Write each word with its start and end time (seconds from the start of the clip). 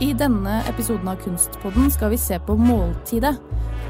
I 0.00 0.12
denne 0.12 0.58
episoden 0.68 1.08
av 1.08 1.16
Kunstpodden 1.16 1.90
skal 1.90 2.10
vi 2.10 2.18
se 2.18 2.36
på 2.38 2.52
måltidet. 2.56 3.38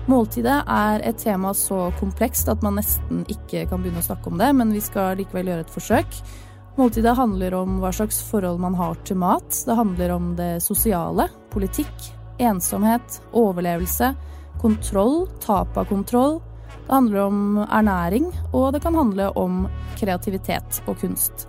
Måltidet 0.06 0.60
er 0.70 1.02
et 1.02 1.18
tema 1.18 1.50
så 1.50 1.88
komplekst 1.98 2.46
at 2.52 2.62
man 2.62 2.78
nesten 2.78 3.24
ikke 3.26 3.64
kan 3.66 3.82
begynne 3.82 3.98
å 3.98 4.06
snakke 4.06 4.30
om 4.30 4.38
det, 4.38 4.52
men 4.54 4.70
vi 4.70 4.84
skal 4.84 5.18
likevel 5.18 5.50
gjøre 5.50 5.66
et 5.66 5.74
forsøk. 5.74 6.20
Måltidet 6.78 7.16
handler 7.18 7.58
om 7.58 7.80
hva 7.82 7.90
slags 7.90 8.20
forhold 8.28 8.62
man 8.62 8.78
har 8.78 8.94
til 9.02 9.18
mat. 9.18 9.50
Det 9.66 9.74
handler 9.74 10.14
om 10.14 10.32
det 10.38 10.50
sosiale, 10.62 11.26
politikk, 11.50 12.10
ensomhet, 12.38 13.18
overlevelse, 13.34 14.14
kontroll, 14.62 15.24
tap 15.42 15.74
av 15.74 15.90
kontroll. 15.90 16.38
Det 16.86 16.92
handler 16.94 17.24
om 17.24 17.64
ernæring, 17.66 18.30
og 18.54 18.76
det 18.76 18.86
kan 18.86 18.94
handle 18.94 19.32
om 19.34 19.64
kreativitet 19.98 20.84
og 20.86 21.00
kunst. 21.02 21.48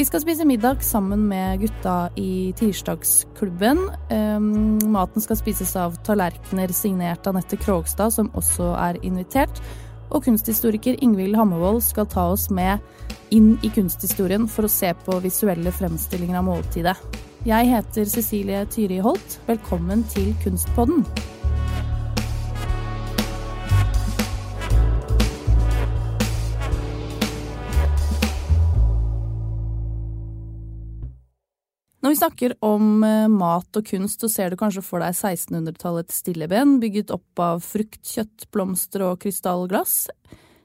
Vi 0.00 0.04
skal 0.04 0.22
spise 0.22 0.44
middag 0.48 0.80
sammen 0.80 1.26
med 1.28 1.60
gutta 1.60 2.08
i 2.16 2.54
Tirsdagsklubben. 2.56 3.78
Um, 4.08 4.78
maten 4.94 5.20
skal 5.20 5.36
spises 5.36 5.74
av 5.76 5.98
tallerkener 6.06 6.72
signert 6.72 7.26
Anette 7.28 7.58
Krogstad, 7.60 8.14
som 8.14 8.30
også 8.32 8.70
er 8.80 8.96
invitert. 9.04 9.60
Og 10.08 10.24
kunsthistoriker 10.24 10.96
Ingvild 11.04 11.36
Hammervoll 11.36 11.82
skal 11.84 12.08
ta 12.08 12.30
oss 12.32 12.46
med 12.48 12.80
inn 13.28 13.58
i 13.60 13.68
kunsthistorien 13.74 14.48
for 14.48 14.64
å 14.64 14.72
se 14.72 14.94
på 15.04 15.18
visuelle 15.20 15.68
fremstillinger 15.68 16.40
av 16.40 16.48
måltidet. 16.48 16.96
Jeg 17.44 17.68
heter 17.68 18.08
Cecilie 18.08 18.64
Tyri 18.72 19.02
Holt. 19.04 19.36
Velkommen 19.52 20.08
til 20.16 20.32
Kunstpodden. 20.40 21.04
Når 32.10 32.16
vi 32.16 32.24
snakker 32.24 32.52
om 32.66 33.04
eh, 33.06 33.28
mat 33.30 33.76
og 33.78 33.84
kunst, 33.86 34.18
så 34.18 34.26
ser 34.26 34.50
du 34.50 34.56
kanskje 34.58 34.82
for 34.82 34.98
deg 34.98 35.14
1600-tallets 35.14 36.16
stilleben, 36.24 36.72
bygget 36.82 37.12
opp 37.14 37.38
av 37.38 37.60
frukt, 37.62 38.00
kjøtt, 38.02 38.48
blomster 38.50 39.04
og 39.06 39.20
krystallglass. 39.22 40.08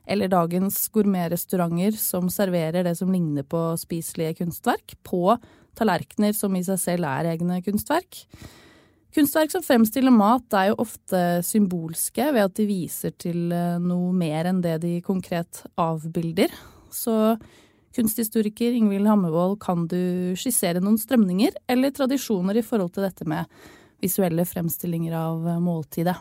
Eller 0.10 0.32
dagens 0.34 0.80
gourmetrestauranter 0.90 2.00
som 2.02 2.32
serverer 2.34 2.88
det 2.88 2.96
som 2.98 3.14
ligner 3.14 3.46
på 3.46 3.62
spiselige 3.78 4.40
kunstverk, 4.40 4.96
på 5.06 5.36
tallerkener 5.78 6.34
som 6.34 6.58
i 6.58 6.64
seg 6.66 6.82
selv 6.82 7.12
er 7.12 7.30
egne 7.36 7.60
kunstverk. 7.62 8.24
Kunstverk 9.14 9.54
som 9.54 9.68
fremstiller 9.68 10.18
mat, 10.18 10.50
er 10.50 10.72
jo 10.72 10.80
ofte 10.82 11.22
symbolske 11.46 12.26
ved 12.32 12.48
at 12.48 12.58
de 12.58 12.66
viser 12.72 13.14
til 13.22 13.54
eh, 13.54 13.78
noe 13.86 14.10
mer 14.18 14.50
enn 14.50 14.66
det 14.66 14.80
de 14.88 14.96
konkret 15.06 15.62
avbilder. 15.78 16.58
Så 16.90 17.36
kunsthistoriker 17.96 18.76
Ingvild 18.76 19.08
Hammervoll, 19.10 19.58
kan 19.62 19.88
du 19.92 20.36
skissere 20.40 20.84
noen 20.84 21.00
strømninger 21.02 21.58
eller 21.72 21.96
tradisjoner 21.96 22.60
i 22.60 22.66
forhold 22.66 22.94
til 22.96 23.08
dette 23.08 23.28
med 23.30 23.50
visuelle 24.04 24.46
fremstillinger 24.48 25.16
av 25.18 25.50
måltidet? 25.64 26.18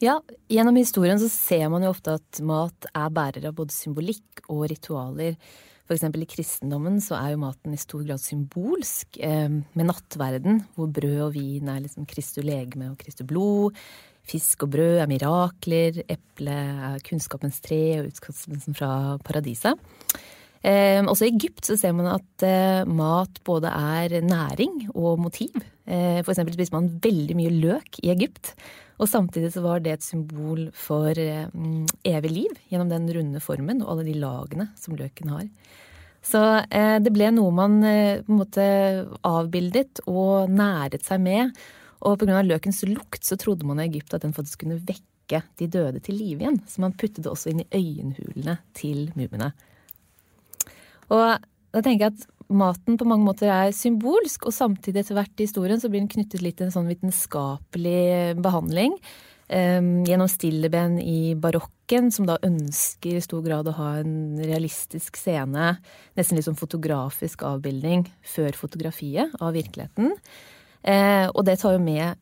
Ja, 0.00 0.16
gjennom 0.48 0.78
historien 0.80 1.20
så 1.20 1.28
ser 1.28 1.66
man 1.68 1.84
jo 1.84 1.90
ofte 1.92 2.14
at 2.16 2.38
mat 2.40 2.86
er 2.96 3.10
bærer 3.12 3.50
av 3.50 3.58
både 3.58 3.74
symbolikk 3.76 4.46
og 4.48 4.64
ritualer. 4.72 5.36
For 5.84 5.92
eksempel 5.98 6.24
i 6.24 6.30
kristendommen 6.30 7.00
så 7.04 7.18
er 7.18 7.34
jo 7.34 7.42
maten 7.42 7.74
i 7.76 7.80
stor 7.80 8.06
grad 8.06 8.22
symbolsk, 8.22 9.18
eh, 9.20 9.50
med 9.50 9.88
nattverden, 9.90 10.62
hvor 10.76 10.88
brød 10.88 11.20
og 11.26 11.34
vin 11.34 11.68
er 11.68 11.82
liksom 11.84 12.06
Kristu 12.08 12.40
legeme 12.40 12.88
og 12.92 12.96
Kristu 13.02 13.26
blod. 13.28 13.76
Fisk 14.30 14.66
og 14.66 14.74
brød 14.76 15.00
er 15.02 15.08
mirakler, 15.10 16.02
eple 16.06 16.58
er 16.90 17.00
kunnskapens 17.06 17.58
tre 17.64 17.82
og 18.00 18.12
utkastelsen 18.12 18.76
fra 18.78 18.92
paradiset. 19.26 19.74
Eh, 20.60 21.00
også 21.00 21.24
i 21.24 21.32
Egypt 21.32 21.64
så 21.70 21.76
ser 21.80 21.94
man 21.96 22.10
at 22.12 22.44
eh, 22.44 22.84
mat 22.84 23.40
både 23.48 23.72
er 23.72 24.20
næring 24.22 24.90
og 24.92 25.18
motiv. 25.24 25.56
Eh, 25.88 26.20
for 26.20 26.34
eksempel 26.34 26.54
spiser 26.54 26.76
man 26.76 26.92
veldig 27.02 27.36
mye 27.38 27.54
løk 27.62 28.00
i 28.04 28.12
Egypt. 28.12 28.54
Og 29.00 29.08
samtidig 29.08 29.54
så 29.54 29.62
var 29.64 29.80
det 29.80 29.94
et 29.96 30.04
symbol 30.04 30.66
for 30.76 31.16
eh, 31.16 31.48
evig 32.04 32.32
liv 32.34 32.58
gjennom 32.68 32.90
den 32.92 33.08
runde 33.16 33.40
formen 33.40 33.80
og 33.80 33.94
alle 33.94 34.10
de 34.10 34.18
lagene 34.20 34.68
som 34.78 34.98
løken 34.98 35.32
har. 35.32 35.46
Så 36.20 36.40
eh, 36.68 36.98
det 37.00 37.12
ble 37.14 37.30
noe 37.32 37.52
man 37.56 37.80
eh, 37.86 38.20
på 38.20 38.34
en 38.34 38.40
måte 38.42 38.66
avbildet 39.24 40.02
og 40.04 40.52
næret 40.52 41.06
seg 41.06 41.22
med. 41.24 41.56
Og 42.00 42.18
pga. 42.20 42.40
løkens 42.46 42.82
lukt 42.88 43.24
så 43.26 43.36
trodde 43.40 43.66
man 43.68 43.80
i 43.80 43.88
Egypt 43.88 44.14
at 44.16 44.24
den 44.24 44.34
faktisk 44.36 44.64
kunne 44.64 44.80
vekke 44.80 45.42
de 45.60 45.68
døde 45.70 46.00
til 46.02 46.16
live 46.18 46.42
igjen. 46.42 46.60
Så 46.66 46.82
man 46.82 46.96
puttet 46.96 47.22
det 47.24 47.30
også 47.30 47.52
inn 47.52 47.62
i 47.64 47.70
øyenhulene 47.76 48.58
til 48.74 49.10
mumiene. 49.14 49.52
Og 51.10 51.24
da 51.70 51.82
tenker 51.82 52.06
jeg 52.06 52.14
at 52.14 52.28
maten 52.50 52.98
på 52.98 53.06
mange 53.06 53.26
måter 53.26 53.50
er 53.52 53.74
symbolsk, 53.74 54.48
og 54.48 54.54
samtidig 54.54 55.04
etter 55.04 55.18
hvert 55.18 55.38
i 55.38 55.46
historien 55.46 55.80
så 55.80 55.90
blir 55.90 56.02
den 56.02 56.10
knyttet 56.10 56.42
litt 56.42 56.58
til 56.58 56.68
en 56.68 56.74
sånn 56.74 56.90
vitenskapelig 56.90 58.38
behandling. 58.42 58.96
Um, 59.50 60.04
gjennom 60.06 60.28
stilleben 60.30 61.00
i 61.02 61.34
barokken, 61.34 62.12
som 62.14 62.28
da 62.28 62.36
ønsker 62.46 63.16
i 63.18 63.22
stor 63.24 63.42
grad 63.42 63.66
å 63.66 63.74
ha 63.80 63.88
en 63.98 64.38
realistisk 64.38 65.18
scene, 65.18 65.72
nesten 66.18 66.38
litt 66.38 66.46
sånn 66.46 66.58
fotografisk 66.58 67.42
avbildning 67.48 68.04
før 68.22 68.54
fotografiet 68.54 69.34
av 69.42 69.56
virkeligheten. 69.58 70.14
Uh, 70.80 71.28
og 71.34 71.44
det 71.44 71.58
tar, 71.60 71.76
med, 71.82 72.16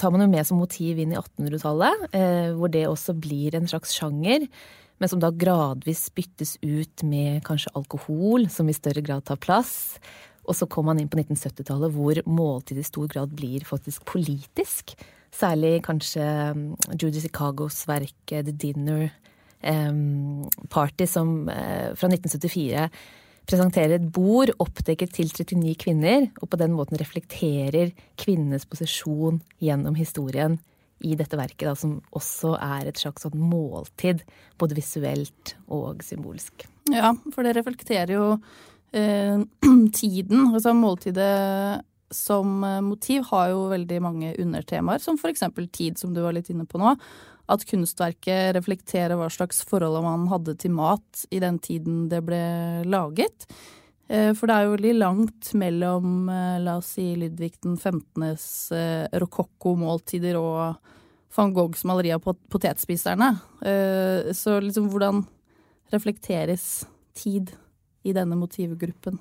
tar, 0.00 0.12
man 0.12 0.24
jo 0.24 0.30
med 0.32 0.48
som 0.48 0.60
motiv 0.60 0.98
inn 1.02 1.12
i 1.12 1.20
1800-tallet, 1.20 2.08
uh, 2.14 2.50
hvor 2.56 2.72
det 2.72 2.86
også 2.88 3.16
blir 3.20 3.56
en 3.58 3.68
slags 3.68 3.92
sjanger 3.96 4.48
men 4.96 5.10
som 5.12 5.20
da 5.20 5.28
gradvis 5.28 6.06
byttes 6.16 6.56
ut 6.64 7.04
med 7.04 7.42
kanskje 7.44 7.74
alkohol, 7.76 8.48
som 8.52 8.68
i 8.68 8.76
større 8.76 9.02
grad 9.04 9.26
tar 9.28 9.40
plass. 9.40 9.98
Og 10.46 10.56
så 10.56 10.68
kom 10.70 10.88
man 10.88 11.00
inn 11.02 11.10
på 11.10 11.18
1970-tallet 11.20 11.92
hvor 11.92 12.20
måltid 12.30 12.80
i 12.80 12.86
stor 12.86 13.10
grad 13.12 13.34
blir 13.36 13.66
faktisk 13.68 14.06
politisk. 14.08 14.94
Særlig 15.34 15.82
kanskje 15.84 16.24
um, 16.56 16.66
Judy 16.94 17.20
Chicagos 17.20 17.82
verk 17.90 18.32
The 18.32 18.54
Dinner 18.54 19.10
Party, 20.70 21.08
som 21.10 21.48
fra 21.48 22.08
1974 22.08 22.86
presenterer 23.46 23.96
et 23.96 24.06
bord 24.12 24.50
oppdekket 24.62 25.12
til 25.16 25.30
39 25.30 25.74
kvinner, 25.82 26.28
og 26.42 26.50
på 26.50 26.58
den 26.60 26.74
måten 26.76 26.98
reflekterer 27.00 27.92
kvinnenes 28.18 28.66
posisjon 28.68 29.40
gjennom 29.62 29.98
historien 29.98 30.58
i 31.04 31.12
dette 31.18 31.36
verket, 31.36 31.66
da, 31.68 31.74
som 31.76 31.98
også 32.16 32.54
er 32.62 32.88
et 32.88 33.00
slags 33.00 33.26
sånn 33.26 33.36
måltid, 33.38 34.22
både 34.58 34.78
visuelt 34.78 35.54
og 35.72 36.02
symbolsk. 36.04 36.66
Ja, 36.92 37.12
for 37.34 37.44
det 37.44 37.56
reflekterer 37.58 38.14
jo 38.16 38.30
eh, 38.96 39.42
tiden. 40.00 40.48
Altså 40.54 40.72
måltidet 40.76 41.84
som 42.14 42.64
eh, 42.64 42.80
motiv 42.86 43.26
har 43.30 43.52
jo 43.52 43.66
veldig 43.74 44.02
mange 44.02 44.34
undertemaer, 44.40 45.02
som 45.02 45.20
eksempel 45.28 45.68
tid, 45.68 46.00
som 46.00 46.14
du 46.14 46.22
var 46.24 46.36
litt 46.36 46.50
inne 46.52 46.66
på 46.68 46.80
nå. 46.80 46.96
At 47.52 47.64
kunstverket 47.68 48.56
reflekterer 48.56 49.18
hva 49.18 49.28
slags 49.30 49.62
forhold 49.66 50.02
man 50.04 50.26
hadde 50.32 50.56
til 50.58 50.74
mat 50.74 51.26
i 51.30 51.40
den 51.42 51.60
tiden 51.62 52.06
det 52.10 52.22
ble 52.26 52.42
laget. 52.88 53.46
Eh, 54.08 54.32
for 54.38 54.46
det 54.46 54.56
er 54.56 54.66
jo 54.66 54.74
veldig 54.76 54.94
langt 54.98 55.52
mellom, 55.58 56.28
eh, 56.30 56.58
la 56.62 56.76
oss 56.80 56.94
si, 56.96 57.08
Ludvig 57.18 57.56
den 57.62 57.78
15.s 57.78 58.70
rokokko-måltider 59.22 60.38
og 60.38 60.76
van 61.36 61.52
Goghs 61.54 61.84
maleri 61.84 62.12
av 62.14 62.22
potetspiserne. 62.24 63.32
Eh, 63.62 64.32
så 64.32 64.58
liksom 64.62 64.90
hvordan 64.92 65.24
reflekteres 65.92 66.86
tid 67.14 67.52
i 68.06 68.14
denne 68.16 68.38
motivgruppen? 68.38 69.18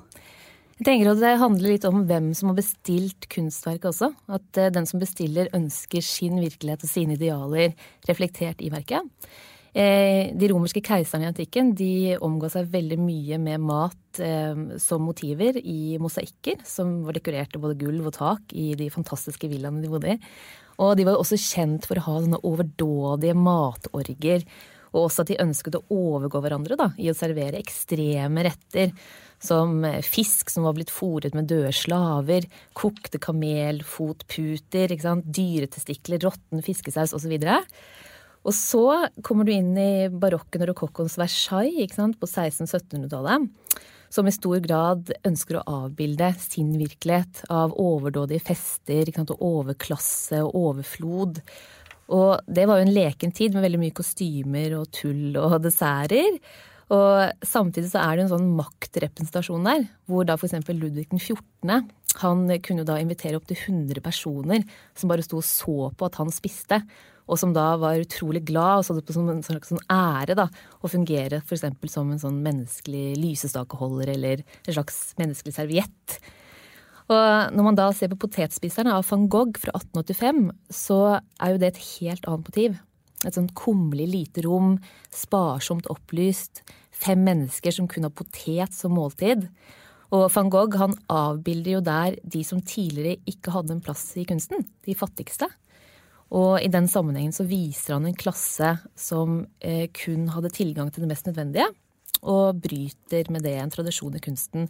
Jeg 0.75 0.89
tenker 0.89 1.07
at 1.13 1.21
Det 1.23 1.35
handler 1.39 1.71
litt 1.71 1.85
om 1.87 2.01
hvem 2.03 2.33
som 2.35 2.49
har 2.51 2.57
bestilt 2.57 3.29
kunstverket 3.31 3.93
også. 3.93 4.09
At 4.27 4.59
eh, 4.59 4.71
den 4.75 4.87
som 4.89 4.99
bestiller 4.99 5.47
ønsker 5.55 6.03
sin 6.03 6.35
virkelighet 6.41 6.83
og 6.83 6.91
sine 6.91 7.15
idealer 7.15 7.71
reflektert 8.09 8.59
i 8.59 8.71
verket. 8.73 9.07
Eh, 9.71 10.35
de 10.35 10.49
romerske 10.51 10.83
keiserne 10.83 11.23
i 11.23 11.29
antikken 11.31 11.71
de 11.79 12.17
omga 12.19 12.49
seg 12.51 12.67
veldig 12.73 12.97
mye 12.99 13.39
med 13.39 13.63
mat 13.63 14.19
som 14.79 15.01
motiver 15.03 15.57
i 15.59 15.97
mosaikker, 15.99 16.61
som 16.63 17.01
var 17.03 17.17
dekorert 17.17 17.57
av 17.57 17.65
både 17.65 17.75
gulv 17.81 18.05
og 18.07 18.13
tak 18.15 18.53
i 18.55 18.69
de 18.79 18.85
fantastiske 18.87 19.49
villaene 19.51 19.83
de 19.83 19.89
bodde 19.91 20.13
i. 20.13 20.21
Og 20.79 20.93
de 20.95 21.03
var 21.07 21.19
også 21.19 21.39
kjent 21.39 21.87
for 21.87 21.99
å 21.99 22.05
ha 22.05 22.21
sånne 22.23 22.39
overdådige 22.47 23.35
matorger. 23.35 24.43
Og 24.95 25.09
også 25.09 25.25
at 25.25 25.31
de 25.31 25.39
ønsket 25.43 25.75
å 25.75 25.83
overgå 25.91 26.39
hverandre 26.43 26.79
da, 26.79 26.89
i 26.95 27.09
å 27.11 27.17
servere 27.17 27.59
ekstreme 27.59 28.45
retter. 28.47 28.95
Som 29.45 29.83
fisk 30.05 30.49
som 30.49 30.65
var 30.65 30.73
blitt 30.77 30.93
fòret 30.93 31.35
med 31.37 31.49
døde 31.51 31.73
slaver, 31.75 32.47
kokte 32.73 33.19
kamelfotputer, 33.21 34.95
dyretestikler, 34.95 36.23
råtten 36.25 36.65
fiskesaus 36.65 37.13
osv. 37.13 37.35
Og 38.45 38.53
så 38.53 38.85
kommer 39.25 39.45
du 39.45 39.53
inn 39.53 39.75
i 39.77 40.07
barokken 40.09 40.65
og 40.65 40.71
rokokkoens 40.73 41.19
Versailles 41.21 41.93
på 41.93 42.29
1600-1700-tallet 42.29 43.51
som 44.15 44.27
i 44.27 44.33
stor 44.33 44.61
grad 44.63 45.09
ønsker 45.27 45.59
å 45.59 45.65
avbilde 45.83 46.29
sin 46.39 46.71
virkelighet 46.79 47.43
av 47.51 47.73
overdådige 47.81 48.45
fester, 48.47 49.09
og 49.25 49.41
overklasse 49.43 50.39
og 50.45 50.55
overflod. 50.61 51.41
Og 52.15 52.45
det 52.45 52.67
var 52.69 52.79
jo 52.79 52.85
en 52.85 52.95
leken 52.95 53.33
tid 53.35 53.55
med 53.55 53.65
veldig 53.65 53.81
mye 53.81 53.97
kostymer 53.97 54.77
og 54.79 54.91
tull 54.93 55.35
og 55.41 55.57
desserter. 55.65 56.37
Og 56.93 57.45
samtidig 57.45 57.89
så 57.89 58.03
er 58.03 58.17
det 58.17 58.25
en 58.25 58.33
sånn 58.35 58.51
maktrepresentasjon 58.57 59.65
der, 59.65 59.87
hvor 60.05 60.27
da 60.27 60.35
f.eks. 60.37 60.53
Ludvig 60.69 61.07
den 61.09 61.21
14. 61.21 61.89
Han 62.21 62.45
kunne 62.63 62.83
jo 62.83 62.87
da 62.87 62.99
invitere 63.01 63.39
opptil 63.39 63.57
100 63.57 64.03
personer 64.05 64.63
som 64.95 65.09
bare 65.09 65.25
sto 65.25 65.41
og 65.41 65.47
så 65.47 65.89
på 65.97 66.07
at 66.07 66.19
han 66.21 66.31
spiste. 66.33 66.79
Og 67.25 67.39
som 67.41 67.55
da 67.55 67.71
var 67.81 67.97
utrolig 67.97 68.43
glad 68.45 68.83
og 68.83 68.85
så 68.85 68.93
det 68.93 69.05
på 69.07 69.15
som 69.15 69.31
en 69.33 69.41
slags 69.43 69.71
sånn 69.73 69.81
ære 69.89 70.37
da, 70.37 70.45
å 70.85 70.91
fungere 70.91 71.41
f.eks. 71.41 71.65
som 71.89 72.11
en 72.13 72.21
sånn 72.21 72.41
menneskelig 72.45 73.15
lysestakeholder 73.17 74.13
eller 74.13 74.43
en 74.45 74.75
slags 74.75 74.99
menneskelig 75.17 75.55
serviett. 75.57 76.19
Og 77.09 77.53
når 77.53 77.65
man 77.65 77.77
da 77.77 77.91
ser 77.93 78.09
på 78.13 78.19
Potetspiserne 78.21 78.93
av 78.93 79.05
van 79.09 79.25
Gogh 79.29 79.57
fra 79.61 79.73
1885, 79.77 80.45
så 80.73 80.99
er 81.17 81.53
jo 81.53 81.61
det 81.61 81.73
et 81.73 81.83
helt 81.95 82.29
annet 82.29 82.49
motiv. 82.49 82.77
Et 83.25 83.35
sånt 83.35 83.55
kummerlig 83.57 84.07
lite 84.11 84.45
rom, 84.45 84.77
sparsomt 85.13 85.89
opplyst, 85.91 86.63
fem 86.95 87.23
mennesker 87.25 87.73
som 87.75 87.89
kun 87.91 88.07
har 88.07 88.13
potet 88.15 88.75
som 88.75 88.95
måltid. 88.95 89.47
Og 90.13 90.27
van 90.31 90.51
Gogh 90.53 90.77
han 90.79 90.95
avbilder 91.11 91.77
jo 91.77 91.83
der 91.83 92.17
de 92.23 92.43
som 92.45 92.61
tidligere 92.61 93.19
ikke 93.29 93.53
hadde 93.55 93.75
en 93.75 93.83
plass 93.83 94.11
i 94.21 94.25
kunsten, 94.29 94.67
de 94.85 94.95
fattigste. 94.97 95.49
Og 96.35 96.59
i 96.61 96.69
den 96.71 96.87
sammenhengen 96.89 97.35
så 97.35 97.45
viser 97.47 97.97
han 97.97 98.07
en 98.09 98.17
klasse 98.17 98.75
som 98.97 99.43
eh, 99.59 99.87
kun 99.93 100.29
hadde 100.33 100.53
tilgang 100.53 100.91
til 100.93 101.05
det 101.05 101.11
mest 101.11 101.27
nødvendige, 101.29 101.67
og 102.25 102.61
bryter 102.61 103.29
med 103.33 103.45
det 103.45 103.57
en 103.61 103.73
tradisjon 103.73 104.15
i 104.17 104.23
kunsten 104.23 104.69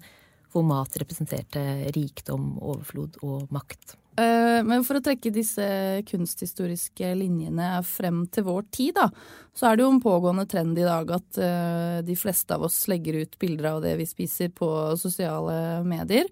hvor 0.51 0.63
mat 0.63 0.95
representerte 1.01 1.61
rikdom, 1.95 2.55
overflod 2.63 3.19
og 3.27 3.51
makt. 3.51 3.97
Eh, 4.15 4.61
men 4.63 4.83
for 4.87 4.95
å 4.95 5.03
trekke 5.03 5.31
disse 5.35 5.65
kunsthistoriske 6.07 7.09
linjene 7.19 7.81
frem 7.83 8.21
til 8.31 8.45
vår 8.47 8.67
tid, 8.71 8.93
da, 8.95 9.09
så 9.55 9.67
er 9.67 9.75
det 9.75 9.83
jo 9.83 9.89
en 9.91 10.03
pågående 10.03 10.45
trend 10.47 10.79
i 10.79 10.85
dag 10.87 11.11
at 11.17 11.39
eh, 11.41 11.97
de 12.07 12.15
fleste 12.19 12.55
av 12.55 12.63
oss 12.69 12.85
legger 12.91 13.19
ut 13.25 13.35
bilder 13.41 13.73
av 13.73 13.81
det 13.83 13.97
vi 13.99 14.07
spiser 14.07 14.53
på 14.55 14.69
sosiale 14.99 15.83
medier. 15.87 16.31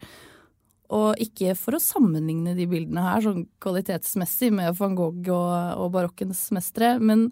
Og 0.95 1.19
ikke 1.23 1.57
for 1.59 1.75
å 1.75 1.83
sammenligne 1.83 2.55
de 2.55 2.69
bildene 2.69 3.03
her 3.03 3.25
sånn 3.25 3.47
kvalitetsmessig 3.63 4.53
med 4.55 4.77
van 4.77 4.95
Gogh 4.95 5.33
og, 5.33 5.51
og 5.83 5.91
barokkens 5.95 6.45
mestere, 6.55 6.95
men, 7.03 7.31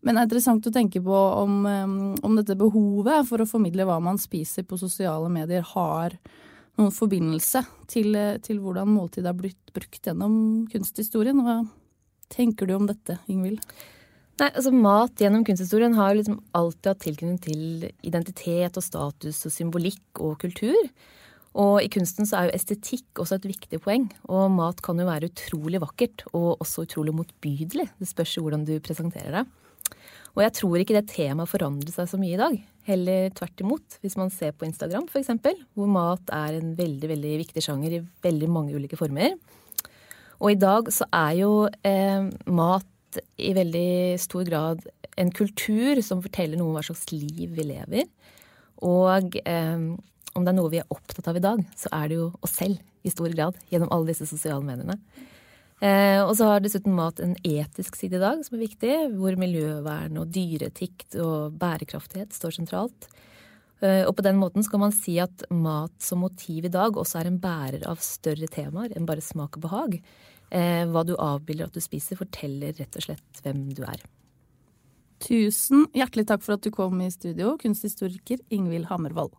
men, 0.00 0.14
det 0.14 0.22
er 0.22 0.28
interessant 0.30 0.68
å 0.70 0.72
tenke 0.72 1.02
på 1.04 1.24
om, 1.42 1.60
eh, 1.68 1.96
om 2.24 2.40
dette 2.40 2.56
behovet 2.56 3.28
for 3.28 3.44
å 3.44 3.50
formidle 3.50 3.84
hva 3.84 4.00
man 4.00 4.20
spiser 4.22 4.64
på 4.64 4.80
sosiale 4.80 5.28
medier, 5.28 5.66
har 5.74 6.16
noen 6.80 6.94
forbindelse 6.94 7.62
til, 7.90 8.16
til 8.44 8.60
hvordan 8.62 8.90
måltid 8.90 9.28
er 9.28 9.36
blitt 9.36 9.72
brukt 9.76 10.02
gjennom 10.02 10.34
kunsthistorien. 10.72 11.40
Hva 11.44 11.60
tenker 12.32 12.68
du 12.68 12.76
om 12.76 12.88
dette, 12.88 13.18
Ingvild? 13.30 13.62
Nei, 14.40 14.48
altså 14.48 14.72
Mat 14.72 15.20
gjennom 15.20 15.44
kunsthistorien 15.44 15.96
har 15.98 16.14
liksom 16.16 16.38
alltid 16.56 16.94
hatt 16.94 17.02
tilknytning 17.04 17.40
til 17.44 17.88
identitet 18.08 18.78
og 18.80 18.86
status 18.86 19.42
og 19.44 19.52
symbolikk 19.52 20.22
og 20.24 20.38
kultur. 20.40 20.78
Og 21.60 21.80
i 21.82 21.90
kunsten 21.92 22.28
så 22.28 22.38
er 22.38 22.48
jo 22.48 22.56
estetikk 22.56 23.20
også 23.20 23.40
et 23.40 23.48
viktig 23.50 23.80
poeng. 23.84 24.06
Og 24.30 24.48
mat 24.54 24.80
kan 24.86 25.00
jo 25.00 25.08
være 25.08 25.28
utrolig 25.32 25.80
vakkert 25.82 26.24
og 26.30 26.62
også 26.62 26.86
utrolig 26.86 27.14
motbydelig. 27.16 27.88
Det 27.98 28.08
spørs 28.08 28.36
jo 28.36 28.46
hvordan 28.46 28.64
du 28.68 28.76
presenterer 28.84 29.40
det. 29.40 29.44
Og 30.38 30.44
jeg 30.44 30.54
tror 30.60 30.78
ikke 30.78 30.96
det 30.96 31.10
temaet 31.10 31.50
forandrer 31.50 31.92
seg 31.92 32.08
så 32.08 32.20
mye 32.20 32.36
i 32.36 32.40
dag. 32.40 32.58
Heller 32.88 33.30
tvert 33.36 33.62
imot. 33.62 33.98
Hvis 34.02 34.16
man 34.20 34.32
ser 34.34 34.54
på 34.56 34.66
Instagram 34.68 35.08
f.eks., 35.10 35.32
hvor 35.76 35.90
mat 35.90 36.32
er 36.34 36.58
en 36.58 36.74
veldig 36.78 37.10
veldig 37.12 37.34
viktig 37.44 37.64
sjanger 37.64 37.98
i 37.98 38.04
veldig 38.24 38.50
mange 38.52 38.76
ulike 38.76 38.98
former. 39.00 39.36
Og 40.40 40.54
i 40.54 40.60
dag 40.60 40.88
så 40.94 41.06
er 41.12 41.34
jo 41.42 41.52
eh, 41.84 42.30
mat 42.48 43.20
i 43.42 43.52
veldig 43.56 44.16
stor 44.22 44.46
grad 44.48 44.86
en 45.20 45.32
kultur 45.34 45.98
som 46.04 46.22
forteller 46.24 46.56
noe 46.56 46.70
om 46.70 46.78
hva 46.78 46.84
slags 46.86 47.10
liv 47.12 47.50
vi 47.56 47.66
lever. 47.68 48.06
Og 48.86 49.36
eh, 49.44 49.82
om 50.30 50.46
det 50.46 50.52
er 50.52 50.56
noe 50.56 50.72
vi 50.72 50.80
er 50.80 50.94
opptatt 50.94 51.28
av 51.28 51.36
i 51.36 51.44
dag, 51.44 51.60
så 51.76 51.90
er 51.96 52.08
det 52.08 52.20
jo 52.20 52.30
oss 52.40 52.56
selv 52.56 52.80
i 53.04 53.12
stor 53.12 53.32
grad 53.34 53.58
gjennom 53.72 53.90
alle 53.92 54.12
disse 54.12 54.28
sosiale 54.30 54.64
mediene. 54.64 54.96
Eh, 55.80 56.20
og 56.20 56.34
så 56.36 56.50
har 56.50 56.60
dessuten 56.60 56.92
mat 56.92 57.22
en 57.24 57.32
etisk 57.40 57.96
side 57.96 58.18
i 58.18 58.20
dag 58.20 58.42
som 58.44 58.58
er 58.58 58.66
viktig, 58.66 58.94
hvor 59.16 59.36
miljøvern 59.40 60.18
og 60.20 60.28
dyreetikk 60.34 61.06
og 61.24 61.56
bærekraftighet 61.60 62.36
står 62.36 62.58
sentralt. 62.58 63.08
Eh, 63.80 64.04
og 64.04 64.12
på 64.18 64.24
den 64.26 64.36
måten 64.36 64.64
skal 64.66 64.82
man 64.82 64.92
si 64.92 65.16
at 65.22 65.46
mat 65.48 65.94
som 66.04 66.20
motiv 66.26 66.68
i 66.68 66.72
dag 66.72 66.98
også 67.00 67.22
er 67.22 67.30
en 67.30 67.40
bærer 67.40 67.86
av 67.88 68.02
større 68.04 68.50
temaer 68.52 68.92
enn 68.92 69.08
bare 69.08 69.24
smak 69.24 69.56
og 69.56 69.64
behag. 69.64 70.00
Eh, 70.52 70.84
hva 70.90 71.04
du 71.06 71.14
avbilder 71.16 71.70
at 71.70 71.76
du 71.76 71.80
spiser, 71.80 72.20
forteller 72.20 72.76
rett 72.76 73.00
og 73.00 73.06
slett 73.06 73.44
hvem 73.44 73.70
du 73.72 73.86
er. 73.88 74.02
Tusen 75.20 75.86
hjertelig 75.96 76.26
takk 76.28 76.44
for 76.44 76.56
at 76.56 76.64
du 76.64 76.72
kom 76.74 77.00
i 77.00 77.12
studio, 77.12 77.54
kunsthistoriker 77.60 78.40
Ingvild 78.52 78.88
Hammervoll. 78.92 79.32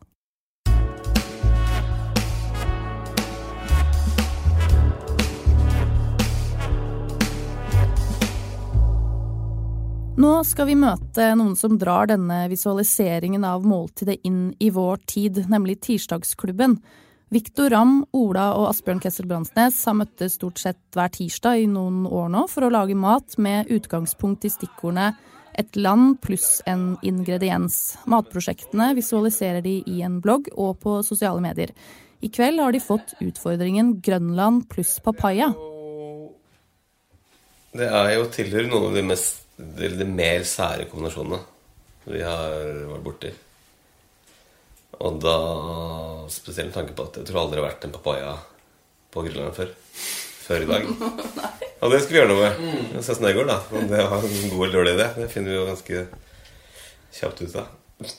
Nå 10.22 10.32
skal 10.46 10.68
vi 10.68 10.76
møte 10.78 11.32
noen 11.40 11.56
som 11.58 11.80
drar 11.82 12.10
denne 12.12 12.44
visualiseringen 12.52 13.46
av 13.48 13.64
måltidet 13.66 14.20
inn 14.28 14.52
i 14.62 14.68
vår 14.74 15.00
tid, 15.10 15.40
nemlig 15.50 15.80
Tirsdagsklubben. 15.88 16.76
Viktor 17.34 17.72
Ramm, 17.74 18.04
Ola 18.14 18.52
og 18.60 18.68
Asbjørn 18.70 19.02
Kessel 19.02 19.26
Bransnes 19.30 19.80
har 19.88 19.96
møttes 19.98 20.36
stort 20.38 20.62
sett 20.62 20.82
hver 20.94 21.10
tirsdag 21.16 21.64
i 21.64 21.70
noen 21.72 22.04
år 22.06 22.30
nå 22.36 22.44
for 22.52 22.68
å 22.68 22.72
lage 22.74 22.98
mat 23.00 23.38
med 23.42 23.72
utgangspunkt 23.72 24.46
i 24.46 24.52
stikkordene 24.54 25.14
et 25.58 25.80
land 25.80 26.20
pluss 26.22 26.60
en 26.70 27.00
ingrediens. 27.08 27.80
Matprosjektene 28.06 28.92
visualiserer 29.00 29.64
de 29.66 29.80
i 29.90 30.04
en 30.06 30.20
blogg 30.22 30.52
og 30.54 30.78
på 30.84 31.00
sosiale 31.08 31.42
medier. 31.42 31.74
I 32.22 32.30
kveld 32.30 32.62
har 32.62 32.76
de 32.76 32.84
fått 32.84 33.16
utfordringen 33.24 33.96
Grønland 34.06 34.68
pluss 34.70 35.00
papaya. 35.02 35.50
Det 37.72 37.88
er 37.88 38.18
jo 38.20 38.28
tilhører 38.36 38.70
noen 38.70 38.92
av 38.92 39.00
de 39.00 39.08
mest 39.16 39.48
de, 39.78 39.90
de 40.00 40.08
mer 40.08 40.46
sære 40.48 40.88
kombinasjonene 40.92 41.42
vi 42.12 42.22
har 42.26 42.56
vært 42.90 43.06
borti. 43.06 43.32
Og 45.02 45.20
da 45.22 45.36
spesielt 46.34 46.72
med 46.72 46.78
tanke 46.78 46.96
på 46.98 47.06
at 47.08 47.20
jeg 47.20 47.30
tror 47.30 47.44
aldri 47.44 47.62
har 47.62 47.70
vært 47.70 47.86
en 47.88 47.94
papaya 47.96 48.34
på 49.14 49.24
Grønland 49.26 49.56
før. 49.58 49.74
Før 50.42 50.66
i 50.66 50.70
dag. 50.70 50.88
Og 51.82 51.94
det 51.94 52.02
skal 52.04 52.14
vi 52.14 52.20
gjøre 52.20 52.30
noe 52.30 52.50
med. 52.50 52.98
Se 53.02 53.14
åssen 53.14 53.26
det 53.26 53.36
går, 53.38 53.48
da. 53.50 53.60
Om 53.74 53.88
det 53.90 54.02
var 54.12 54.26
en 54.28 54.52
god 54.54 54.66
eller 54.66 54.76
dårlig 54.78 54.96
idé. 54.98 55.08
Det 55.18 55.30
finner 55.34 55.54
vi 55.54 55.58
jo 55.58 55.70
ganske 55.70 56.04
kjapt 57.18 57.42
ut 57.42 57.56
av. 57.62 58.12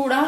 Ola, 0.00 0.22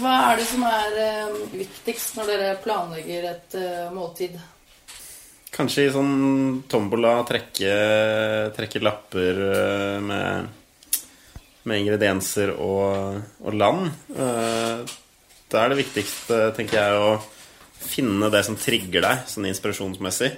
hva 0.00 0.14
er 0.30 0.40
det 0.40 0.46
som 0.50 0.64
er 0.66 0.98
eh, 1.04 1.38
viktigst 1.52 2.18
når 2.18 2.32
dere 2.32 2.56
planlegger 2.64 3.28
et 3.32 3.56
uh, 3.58 3.86
måltid? 3.94 4.38
Kanskje 5.50 5.88
i 5.88 5.92
sånn 5.92 6.62
tombola 6.70 7.20
trekke, 7.26 7.70
trekke 8.54 8.82
lapper 8.84 9.40
eh, 9.46 9.96
med, 10.04 11.02
med 11.66 11.82
ingredienser 11.82 12.54
og, 12.54 13.18
og, 13.42 13.56
land. 13.58 13.88
Eh, 14.14 14.94
da 15.50 15.64
er 15.64 15.72
det 15.72 15.80
viktigste, 15.82 16.38
tenker 16.54 16.78
jeg, 16.78 17.02
å 17.02 17.82
finne 17.82 18.30
det 18.30 18.44
som 18.46 18.58
trigger 18.60 19.02
deg, 19.08 19.26
sånn 19.26 19.50
inspirasjonsmessig. 19.50 20.30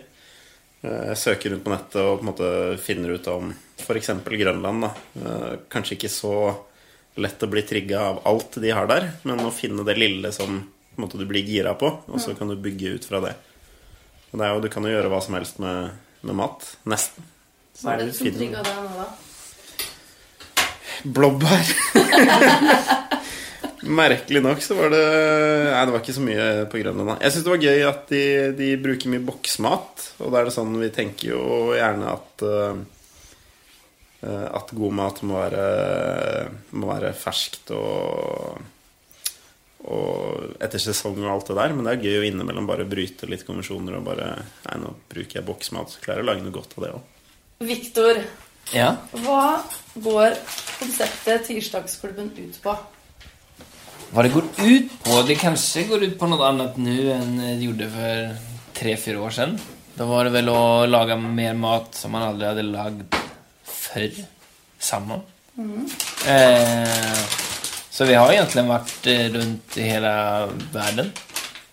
Eh, 0.80 1.04
jeg 1.12 1.20
søker 1.26 1.52
rundt 1.52 1.66
på 1.68 1.74
nettet 1.74 2.00
og 2.02 2.16
på 2.16 2.24
en 2.24 2.32
måte 2.32 2.52
finner 2.80 3.12
ut 3.12 3.32
om 3.34 3.52
f.eks. 3.84 4.14
Grønland. 4.24 4.88
Da. 4.88 4.92
Kanskje 5.72 5.98
ikke 6.00 6.12
så 6.12 6.36
lett 7.20 7.44
å 7.44 7.52
bli 7.52 7.62
trigga 7.68 8.06
av 8.08 8.22
alt 8.32 8.56
de 8.64 8.72
har 8.72 8.88
der, 8.88 9.10
men 9.28 9.44
å 9.44 9.52
finne 9.52 9.84
det 9.84 10.00
lille 10.00 10.32
som 10.32 10.62
måte, 10.96 11.18
du 11.18 11.26
blir 11.28 11.44
gira 11.44 11.74
på, 11.78 11.88
og 12.06 12.20
så 12.20 12.34
kan 12.36 12.48
du 12.48 12.56
bygge 12.56 12.96
ut 12.96 13.06
fra 13.08 13.20
det. 13.24 13.36
Og 14.32 14.40
det 14.40 14.46
er 14.46 14.54
jo, 14.54 14.62
du 14.64 14.70
kan 14.72 14.86
jo 14.88 14.94
gjøre 14.94 15.10
hva 15.12 15.20
som 15.24 15.36
helst 15.36 15.60
med, 15.62 15.92
med 16.24 16.38
mat. 16.38 16.64
Nesten. 16.88 17.26
Så 17.76 17.86
hva 17.86 17.96
er 17.96 18.06
det 18.06 18.16
som 18.16 18.32
trigga 18.32 18.64
deg 18.64 18.78
nå, 18.80 18.92
da? 18.96 19.06
Blåbær. 21.12 21.72
Merkelig 23.82 24.40
nok 24.44 24.60
så 24.62 24.76
var 24.78 24.92
det 24.92 25.02
Nei, 25.02 25.80
det 25.88 25.90
var 25.90 26.02
ikke 26.04 26.14
så 26.14 26.24
mye 26.24 26.48
på 26.70 26.80
Grønland. 26.80 27.16
Jeg 27.18 27.34
syns 27.34 27.44
det 27.44 27.52
var 27.52 27.64
gøy 27.66 27.86
at 27.88 28.02
de, 28.12 28.24
de, 28.56 28.68
bruker 28.80 29.12
mye 29.12 29.24
boksmat. 29.26 30.08
Og 30.22 30.32
da 30.32 30.40
er 30.40 30.48
det 30.48 30.54
sånn 30.54 30.76
vi 30.80 30.90
tenker 30.94 31.32
jo 31.34 31.42
gjerne 31.74 32.12
at 32.14 32.44
uh, 32.46 32.76
at 34.22 34.70
god 34.78 34.94
mat 34.94 35.18
må 35.26 35.34
være, 35.40 35.64
må 36.78 36.86
være 36.92 37.10
ferskt 37.18 37.72
og 37.74 38.62
og 39.90 40.62
etter 40.62 40.82
sesong 40.82 41.18
og 41.24 41.30
alt 41.32 41.50
det 41.50 41.58
der. 41.58 41.74
Men 41.74 41.88
det 41.88 41.96
er 41.96 42.06
gøy 42.06 42.20
å 42.20 42.28
innimellom 42.28 42.68
bare 42.68 42.86
bryte 42.88 43.28
litt 43.30 43.44
konvensjoner 43.48 43.98
og 43.98 44.06
bare 44.06 44.30
Nei, 44.68 44.78
nå 44.82 44.94
bruker 45.10 45.40
jeg 45.40 45.48
boksmat, 45.48 45.92
så 45.94 46.04
klarer 46.04 46.22
jeg 46.22 46.28
å 46.28 46.30
lage 46.30 46.46
noe 46.46 46.54
godt 46.54 46.76
av 46.78 46.86
det 46.86 46.94
òg. 46.96 47.10
Viktor, 47.62 48.18
ja? 48.74 48.88
hva 49.24 49.44
går 49.94 50.34
konseptet 50.80 51.46
Tirsdagsklubben 51.46 52.32
ut 52.38 52.58
på? 52.62 52.74
Hva 54.12 54.24
det 54.26 54.32
går 54.34 54.48
ut 54.60 54.96
på? 55.04 55.20
Det 55.28 55.38
kanskje 55.40 55.86
går 55.88 56.08
ut 56.08 56.18
på 56.20 56.28
noe 56.28 56.48
annet 56.50 56.74
nå 56.80 56.96
enn 57.14 57.38
det 57.40 57.54
gjorde 57.64 57.88
for 57.94 58.50
tre-fire 58.76 59.22
år 59.22 59.36
siden. 59.38 59.54
Da 59.96 60.08
var 60.08 60.26
det 60.26 60.34
vel 60.34 60.50
å 60.52 60.84
lage 60.88 61.16
mer 61.20 61.56
mat 61.58 61.96
som 61.96 62.14
man 62.14 62.26
aldri 62.26 62.48
hadde 62.48 62.66
lagd 62.66 63.16
før 63.68 64.20
sammen. 64.82 65.22
Mm. 65.56 65.86
Eh, 66.28 67.51
så 67.92 68.06
vi 68.08 68.14
har 68.16 68.32
egentlig 68.32 68.64
vært 68.68 69.06
eh, 69.12 69.26
rundt 69.34 69.76
i 69.76 69.86
hele 69.86 70.12
verden 70.72 71.12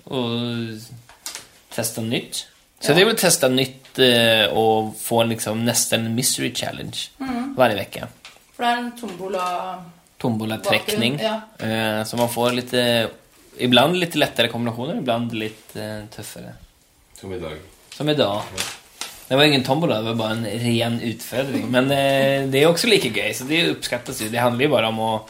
og 0.10 0.80
testa 1.74 2.02
nytt. 2.02 2.46
Så 2.80 2.94
det 2.94 3.02
är 3.02 3.06
väl 3.06 3.16
testa 3.16 3.48
nytt 3.48 4.00
og 4.52 4.88
och 4.88 4.96
få 4.98 5.22
en 5.22 5.30
liksom 5.30 5.66
nästan 5.66 6.06
en 6.06 6.16
mystery 6.16 6.54
challenge 6.56 6.98
varje 7.56 7.76
vecka. 7.76 8.08
For 8.56 8.64
det 8.64 8.70
er 8.72 8.78
en 8.78 8.92
tombola 9.00 9.46
Tombola-träckning. 10.20 11.18
Bakgrund, 11.18 11.42
Eh, 11.72 12.04
så 12.04 12.18
man 12.18 12.30
får 12.30 12.52
lite, 12.52 13.10
ibland 13.58 13.98
lite 13.98 14.18
lättare 14.18 14.48
kombinationer, 14.48 14.98
ibland 14.98 15.34
lite 15.34 16.08
tøffere. 16.16 16.44
tuffare. 16.44 16.54
Som 17.14 17.34
i 17.34 17.40
dag. 17.40 17.58
Som 17.94 18.10
idag. 18.10 18.42
Det 19.28 19.36
var 19.36 19.44
ingen 19.44 19.64
tombola, 19.64 19.96
det 19.96 20.02
var 20.04 20.16
bare 20.16 20.32
en 20.32 20.46
ren 20.46 21.02
utfordring. 21.02 21.72
Men 21.72 21.92
eh, 21.92 22.50
det 22.50 22.62
jo 22.62 22.72
også 22.74 22.88
like 22.88 23.10
gøy, 23.10 23.34
så 23.34 23.44
det 23.44 23.72
oppskattes 23.72 24.22
jo. 24.22 24.30
Det 24.30 24.40
handler 24.40 24.66
jo 24.66 24.72
bare 24.72 24.88
om 24.88 25.00
att 25.00 25.30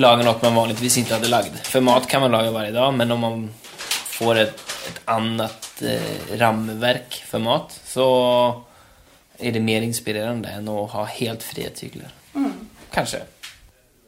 laga 0.00 0.24
noe 0.26 0.40
man 0.42 0.58
vanligtvis 0.62 1.00
ikke 1.02 1.18
hadde 1.18 1.32
lagd. 1.32 1.58
For 1.68 1.84
mat 1.84 2.08
kan 2.10 2.24
man 2.24 2.34
lage 2.34 2.52
hver 2.54 2.70
dag, 2.74 2.94
men 2.96 3.14
om 3.14 3.24
man 3.24 3.44
får 4.14 4.40
et, 4.44 4.64
et 4.90 5.02
annet 5.10 5.70
eh, 5.82 6.34
rammeverk 6.40 7.20
for 7.28 7.42
mat 7.44 7.74
så 7.74 8.08
er 9.38 9.54
det 9.54 9.62
mer 9.64 9.82
inspirerende 9.82 10.52
enn 10.54 10.68
å 10.70 10.84
ha 10.94 11.06
helt 11.16 11.42
fria 11.42 11.72
Mm. 12.34 12.52
Kanskje. 12.94 13.24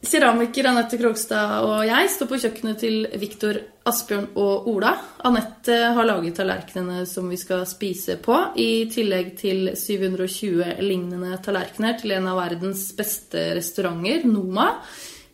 Keramiker 0.07 0.67
Anette 0.69 0.97
Krogstad 0.99 1.65
og 1.65 1.81
jeg 1.87 2.09
står 2.13 2.29
på 2.29 2.37
kjøkkenet 2.39 2.79
til 2.79 3.07
Viktor, 3.19 3.57
Asbjørn 3.89 4.27
og 4.37 4.67
Ola. 4.69 4.93
Anette 5.25 5.77
har 5.97 6.07
laget 6.07 6.37
tallerkenene 6.37 7.05
som 7.09 7.27
vi 7.31 7.39
skal 7.41 7.65
spise 7.67 8.19
på, 8.21 8.37
i 8.55 8.85
tillegg 8.93 9.33
til 9.41 9.71
720 9.73 10.83
lignende 10.85 11.39
tallerkener 11.43 11.97
til 11.99 12.13
en 12.15 12.29
av 12.29 12.39
verdens 12.39 12.85
beste 12.95 13.49
restauranter, 13.57 14.27
Noma. 14.29 14.69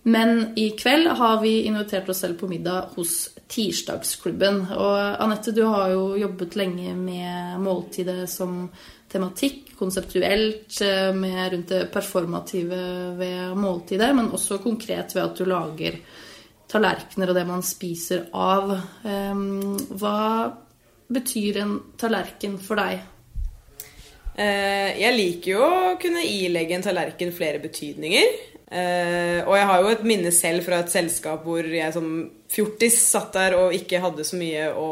Men 0.03 0.57
i 0.59 0.69
kveld 0.69 1.07
har 1.07 1.41
vi 1.41 1.61
invitert 1.63 2.09
oss 2.09 2.19
selv 2.19 2.39
på 2.39 2.47
middag 2.47 2.89
hos 2.95 3.29
Tirsdagsklubben. 3.47 4.65
Og 4.75 4.97
Anette, 5.23 5.53
du 5.55 5.63
har 5.63 5.93
jo 5.93 6.17
jobbet 6.19 6.57
lenge 6.59 6.91
med 6.97 7.61
måltidet 7.63 8.25
som 8.29 8.65
tematikk, 9.13 9.75
konseptuelt, 9.79 10.81
eh, 10.81 11.13
med 11.15 11.53
rundt 11.53 11.71
det 11.71 11.91
performative 11.93 12.81
ved 13.17 13.55
måltidet, 13.55 14.15
men 14.15 14.31
også 14.31 14.57
konkret 14.63 15.15
ved 15.15 15.23
at 15.23 15.37
du 15.37 15.45
lager 15.45 15.99
tallerkener 16.67 17.29
og 17.29 17.35
det 17.37 17.47
man 17.47 17.63
spiser 17.63 18.27
av. 18.33 18.71
Ehm, 19.05 19.77
Hva 19.93 20.51
betyr 21.13 21.61
en 21.61 21.79
tallerken 21.97 22.57
for 22.59 22.75
deg? 22.75 23.01
Eh, 24.35 24.99
Jeg 24.99 25.15
liker 25.15 25.51
jo 25.51 25.61
å 25.61 25.99
kunne 26.01 26.25
ilegge 26.25 26.73
en 26.75 26.81
tallerken 26.81 27.31
flere 27.31 27.59
betydninger. 27.59 28.52
Eh, 28.73 29.39
og 29.45 29.53
jeg 29.53 29.65
har 29.69 29.81
jo 29.83 29.89
et 29.93 30.05
minne 30.07 30.31
selv 30.33 30.63
fra 30.65 30.79
et 30.81 30.89
selskap 30.89 31.43
hvor 31.45 31.61
jeg 31.61 31.93
som 31.93 32.07
fjortis 32.49 32.95
satt 33.05 33.35
der 33.35 33.53
og 33.59 33.75
ikke 33.77 33.99
hadde 34.01 34.25
så 34.25 34.39
mye 34.39 34.71
å 34.73 34.87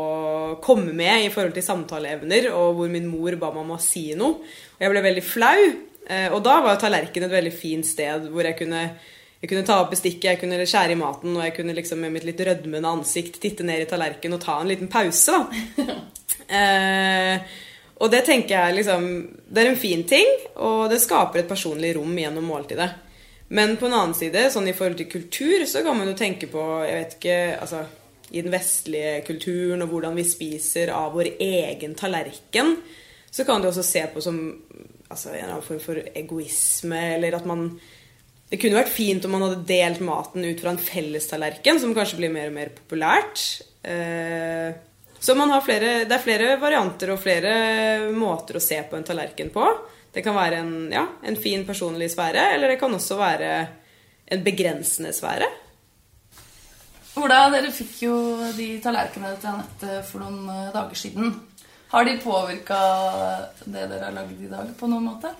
komme 0.62 0.94
med 0.94 1.26
i 1.26 1.32
forhold 1.34 1.56
til 1.56 1.66
samtaleevner, 1.66 2.52
og 2.54 2.76
hvor 2.78 2.92
min 2.94 3.10
mor 3.10 3.38
ba 3.42 3.50
meg 3.56 3.64
om 3.64 3.74
å 3.74 3.82
si 3.82 4.12
noe. 4.18 4.38
Og 4.78 4.86
jeg 4.86 4.94
ble 4.94 5.04
veldig 5.08 5.26
flau. 5.26 5.64
Uh, 6.02 6.30
og 6.34 6.40
da 6.46 6.60
var 6.66 6.80
tallerken 6.82 7.28
et 7.28 7.34
veldig 7.34 7.54
fint 7.54 7.86
sted 7.86 8.26
hvor 8.34 8.46
jeg 8.48 8.58
kunne 8.58 8.86
jeg 9.42 9.50
kunne 9.50 9.66
ta 9.66 9.80
opp 9.82 9.94
bestikket, 9.94 10.26
jeg 10.28 10.40
kunne 10.42 10.66
skjære 10.70 10.94
i 10.94 10.98
maten, 11.00 11.34
og 11.34 11.42
jeg 11.42 11.54
kunne 11.56 11.74
liksom 11.74 12.02
med 12.04 12.14
mitt 12.14 12.26
litt 12.28 12.42
rødmende 12.46 12.90
ansikt 12.90 13.40
titte 13.42 13.66
ned 13.66 13.82
i 13.82 13.88
tallerkenen 13.90 14.38
og 14.38 14.44
ta 14.44 14.60
en 14.62 14.70
liten 14.70 14.90
pause. 14.92 15.34
da. 15.34 15.96
uh, 16.54 17.56
og 18.02 18.14
det 18.14 18.22
tenker 18.28 18.54
jeg 18.54 18.76
liksom 18.82 19.08
Det 19.50 19.64
er 19.64 19.72
en 19.72 19.82
fin 19.82 20.06
ting, 20.06 20.30
og 20.62 20.92
det 20.94 21.02
skaper 21.02 21.42
et 21.42 21.50
personlig 21.50 21.96
rom 21.98 22.14
gjennom 22.22 22.46
måltidet. 22.54 22.92
Men 23.52 23.76
på 23.78 23.88
en 23.90 23.96
annen 23.98 24.16
side, 24.16 24.46
sånn 24.54 24.70
i 24.72 24.76
forhold 24.76 25.02
til 25.02 25.10
kultur, 25.12 25.66
så 25.68 25.84
kan 25.84 25.98
man 25.98 26.08
jo 26.08 26.16
tenke 26.20 26.48
på 26.52 26.62
Jeg 26.86 26.98
vet 27.02 27.18
ikke 27.18 27.40
Altså 27.60 27.82
i 28.32 28.40
den 28.40 28.54
vestlige 28.54 29.26
kulturen 29.28 29.84
og 29.84 29.92
hvordan 29.92 30.16
vi 30.16 30.24
spiser 30.24 30.94
av 30.96 31.12
vår 31.18 31.34
egen 31.44 31.98
tallerken, 32.00 32.78
så 33.28 33.44
kan 33.44 33.60
du 33.60 33.68
også 33.68 33.84
se 33.84 34.06
på 34.14 34.24
som 34.24 34.38
altså, 35.12 35.34
en 35.34 35.36
eller 35.36 35.50
annen 35.58 35.66
form 35.66 35.82
for 35.84 36.00
egoisme, 36.00 37.02
eller 37.18 37.36
at 37.36 37.50
man 37.50 37.66
det 38.52 38.60
kunne 38.60 38.82
vært 38.82 38.92
fint 38.92 39.24
om 39.28 39.32
man 39.36 39.46
hadde 39.46 39.68
delt 39.68 40.02
maten 40.04 40.44
ut 40.44 40.60
fra 40.60 40.74
en 40.74 40.80
fellestallerken, 40.80 41.78
som 41.80 41.94
kanskje 41.96 42.18
blir 42.20 42.34
mer 42.34 42.50
og 42.50 42.56
mer 42.58 42.72
populært. 42.76 43.44
Eh, 43.88 44.72
så 45.22 45.36
flere, 45.64 45.92
det 46.04 46.16
er 46.18 46.24
flere 46.24 46.58
varianter 46.60 47.14
og 47.14 47.22
flere 47.22 47.54
måter 48.12 48.58
å 48.58 48.64
se 48.64 48.82
på 48.90 48.98
en 48.98 49.08
tallerken 49.08 49.54
på. 49.54 49.64
Det 50.12 50.24
kan 50.26 50.36
være 50.36 50.60
en, 50.64 50.74
ja, 50.92 51.06
en 51.24 51.38
fin 51.40 51.64
personlig 51.68 52.10
sfære, 52.12 52.50
eller 52.56 52.74
det 52.74 52.80
kan 52.82 52.94
også 52.94 53.16
være 53.20 53.52
en 54.32 54.44
begrensende 54.44 55.14
sfære. 55.16 55.48
Ola, 57.22 57.46
dere 57.52 57.72
fikk 57.76 57.96
jo 58.06 58.16
de 58.56 58.68
tallerkenene 58.84 59.38
til 59.40 59.50
Anette 59.52 60.02
for 60.08 60.24
noen 60.24 60.48
eh, 60.52 60.70
dager 60.76 61.00
siden. 61.00 61.34
Har 61.92 62.06
de 62.08 62.14
påvirka 62.24 62.78
det 63.66 63.88
dere 63.92 64.06
har 64.08 64.14
lagd 64.16 64.40
i 64.40 64.52
dag, 64.52 64.70
på 64.80 64.88
noen 64.88 65.10
måte? 65.10 65.32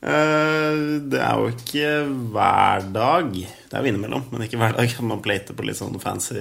Eh, 0.00 0.78
Det 1.12 1.20
er 1.20 1.36
jo 1.36 1.50
ikke 1.52 1.88
hver 2.32 2.86
dag 2.88 3.34
Det 3.36 3.74
er 3.76 3.82
jo 3.84 3.90
innimellom, 3.90 4.22
men 4.32 4.46
ikke 4.46 4.56
hver 4.56 4.72
dag 4.78 4.88
at 4.88 5.02
man 5.04 5.20
plater 5.20 5.52
på 5.52 5.66
litt 5.68 5.76
sånn 5.76 6.00
fancy 6.00 6.40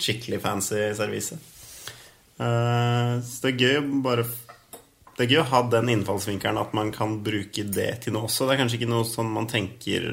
Skikkelig 0.00 0.38
fancy 0.40 0.80
servise. 0.96 1.36
Eh, 2.40 3.12
Så 3.20 3.44
det 3.44 3.52
er 3.52 3.60
gøy 3.60 3.76
å 3.82 3.84
bare 4.08 4.24
Det 5.14 5.24
er 5.24 5.34
gøy 5.34 5.42
å 5.44 5.50
ha 5.52 5.60
den 5.70 5.92
innfallsvinkelen 5.92 6.58
at 6.58 6.72
man 6.74 6.90
kan 6.94 7.20
bruke 7.26 7.62
det 7.70 7.90
til 8.04 8.16
noe 8.16 8.26
også. 8.26 8.48
Det 8.48 8.56
er 8.56 8.62
kanskje 8.64 8.80
ikke 8.80 8.90
noe 8.90 9.06
sånn 9.06 9.30
man 9.30 9.46
tenker 9.50 10.08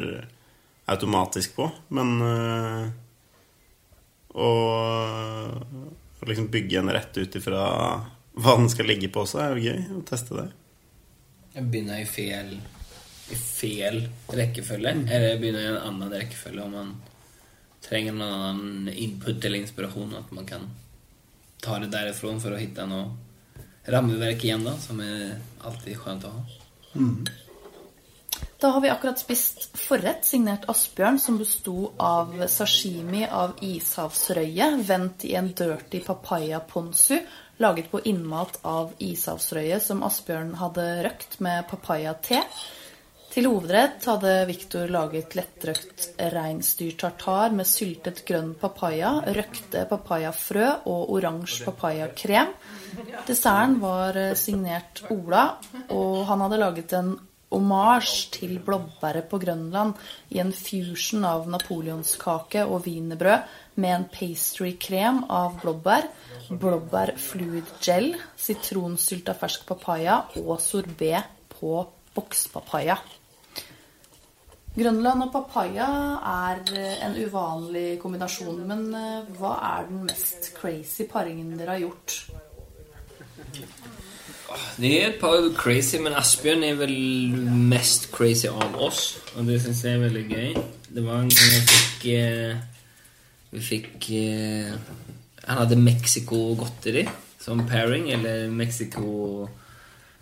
automatisk 0.92 1.56
på, 1.58 1.70
men 1.96 2.14
øh, 2.26 2.84
å 4.38 4.50
å 6.22 6.28
liksom 6.30 6.52
bygge 6.54 6.80
en 6.80 6.94
rett 6.94 7.18
ut 7.18 7.36
ifra 7.36 7.62
hva 8.32 8.54
den 8.58 8.70
skal 8.70 8.88
ligge 8.88 9.10
på 9.12 9.24
også, 9.24 9.40
er 9.42 9.56
jo 9.56 9.72
gøy 9.72 9.80
å 9.98 10.04
teste 10.08 10.38
det. 10.38 10.50
Jeg 11.56 11.68
begynner 11.72 12.00
i 12.00 12.06
fel, 12.08 12.54
i 13.34 13.40
fel 13.40 13.98
rekkefølge, 14.32 14.94
eller 15.08 15.28
jeg 15.32 15.42
begynner 15.42 15.66
i 15.66 15.72
en 15.72 15.82
annen 15.90 16.14
rekkefølge 16.14 16.68
om 16.68 16.78
man 16.78 16.94
trenger 17.82 18.14
en 18.14 18.24
annen 18.28 18.94
input 18.94 19.42
eller 19.42 19.64
inspirasjon, 19.64 20.14
at 20.22 20.32
man 20.36 20.48
kan 20.48 20.70
ta 21.62 21.80
det 21.82 21.90
derifrån 21.94 22.40
for 22.44 22.54
å 22.54 22.62
finne 22.62 22.88
noe 22.90 23.10
rammeverk 23.86 24.44
igjen 24.46 24.66
da, 24.66 24.76
som 24.80 25.00
er 25.04 25.38
alltid 25.66 25.98
skjønt 25.98 26.28
å 26.28 26.34
ha. 26.36 26.44
Da 28.62 28.70
har 28.76 28.82
vi 28.82 28.90
akkurat 28.94 29.18
spist 29.18 29.64
forrett 29.78 30.26
signert 30.26 30.68
Asbjørn, 30.70 31.18
som 31.20 31.40
besto 31.40 31.94
av 31.98 32.36
sashimi 32.46 33.24
av 33.26 33.56
ishavsrøye, 33.66 34.68
vendt 34.86 35.26
i 35.26 35.34
en 35.40 35.50
dirty 35.58 36.04
papaya 36.06 36.60
ponzu, 36.62 37.18
laget 37.58 37.90
på 37.90 38.04
innmat 38.06 38.60
av 38.62 38.94
ishavsrøye 39.02 39.80
som 39.82 40.06
Asbjørn 40.06 40.54
hadde 40.62 40.86
røkt 41.08 41.40
med 41.42 41.66
papaya-te. 41.74 42.44
Til 43.32 43.48
hovedrett 43.48 44.04
hadde 44.10 44.32
Viktor 44.50 44.90
laget 44.92 45.38
lettrøkt 45.38 46.20
reinsdyrtartar 46.34 47.54
med 47.56 47.70
syltet 47.70 48.26
grønn 48.28 48.50
papaya, 48.60 49.14
røkte 49.24 49.86
papayafrø 49.88 50.66
og 50.92 51.14
oransje 51.16 51.64
papayakrem. 51.64 52.52
Desserten 53.30 53.78
var 53.80 54.20
eh, 54.20 54.34
signert 54.36 55.06
Ola, 55.16 55.46
og 55.96 56.26
han 56.28 56.44
hadde 56.44 56.60
laget 56.60 56.96
en 56.98 57.14
omasj 57.56 58.18
til 58.36 58.58
blåbæret 58.68 59.30
på 59.32 59.40
Grønland 59.40 59.96
i 60.36 60.44
en 60.44 60.52
fusion 60.56 61.24
av 61.28 61.48
napoleonskake 61.56 62.66
og 62.68 62.84
wienerbrød 62.84 63.48
med 63.80 63.96
en 63.96 64.06
pastrykrem 64.12 65.24
av 65.32 65.56
blåbær, 65.64 66.10
blåbær 66.52 67.16
fluid 67.30 67.72
gel, 67.80 68.12
sitronsylt 68.36 69.32
fersk 69.40 69.64
papaya 69.72 70.20
og 70.44 70.60
sorbé 70.60 71.16
på 71.56 71.80
bokspapaya. 72.12 73.00
Grønland 74.72 75.26
og 75.26 75.34
papaya 75.34 75.88
er 76.32 76.62
eh, 76.80 77.02
en 77.04 77.18
uvanlig 77.20 78.00
kombinasjon, 78.00 78.62
men 78.70 78.86
eh, 78.96 79.34
hva 79.40 79.58
er 79.74 79.90
den 79.90 80.06
mest 80.08 80.54
crazy 80.56 81.10
paringen 81.12 81.58
dere 81.60 81.76
har 81.76 81.84
gjort? 81.84 82.22
Det 84.80 84.92
er 84.96 85.10
et 85.10 85.20
par 85.20 85.44
crazy, 85.56 86.00
men 86.00 86.16
Asbjørn 86.18 86.64
er 86.68 86.80
vel 86.80 86.96
mest 87.72 88.10
crazy 88.16 88.48
av 88.50 88.76
oss. 88.80 89.18
Og 89.36 89.48
det 89.48 89.62
syns 89.64 89.84
jeg 89.86 89.98
er 89.98 90.06
veldig 90.06 90.24
gøy. 90.28 90.50
Det 90.92 91.04
var 91.06 91.22
en 91.22 91.32
gang 91.32 91.54
jeg 91.56 91.68
fick... 91.70 92.08
Eh, 92.16 92.56
vi 93.52 93.64
fick... 93.64 94.10
Eh, 94.16 94.72
han 95.42 95.64
hadde 95.64 95.80
Mexico-godteri 95.80 97.08
som 97.42 97.66
pairing, 97.68 98.12
eller 98.16 98.48
Mexico... 98.50 99.50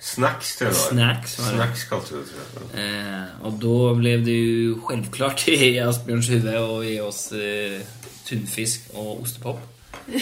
Snacks, 0.02 0.56
tror 0.58 0.68
det 0.68 0.76
var. 0.76 0.90
Snacks 0.90 1.40
var 1.40 1.46
det. 1.46 1.52
Snacks 1.56 1.84
kalte 1.84 2.16
det, 2.16 2.26
tror 2.26 2.64
jeg. 2.74 2.86
Eh, 2.86 3.46
och 3.46 3.54
då 3.54 3.96
blev 3.96 4.26
det 4.26 4.32
ju 4.32 4.76
självklart 4.82 5.48
i 5.48 5.80
Asbjørns 5.90 6.30
huvud 6.30 6.56
att 6.56 6.86
ge 6.86 7.02
oss 7.02 7.32
eh, 7.32 7.82
tunfisk 8.26 8.82
och 8.94 9.22
ostepop. 9.22 9.60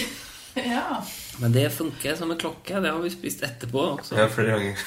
Ja. 0.65 1.05
Men 1.39 1.51
det 1.51 1.69
funkar 1.69 2.15
som 2.15 2.31
en 2.31 2.37
klocka. 2.37 2.79
Det 2.79 2.89
har 2.89 2.99
vi 2.99 3.09
spist 3.09 3.43
etterpå 3.43 3.79
også. 3.79 4.15
Ja, 4.17 4.27
flere 4.27 4.47
ganger. 4.51 4.77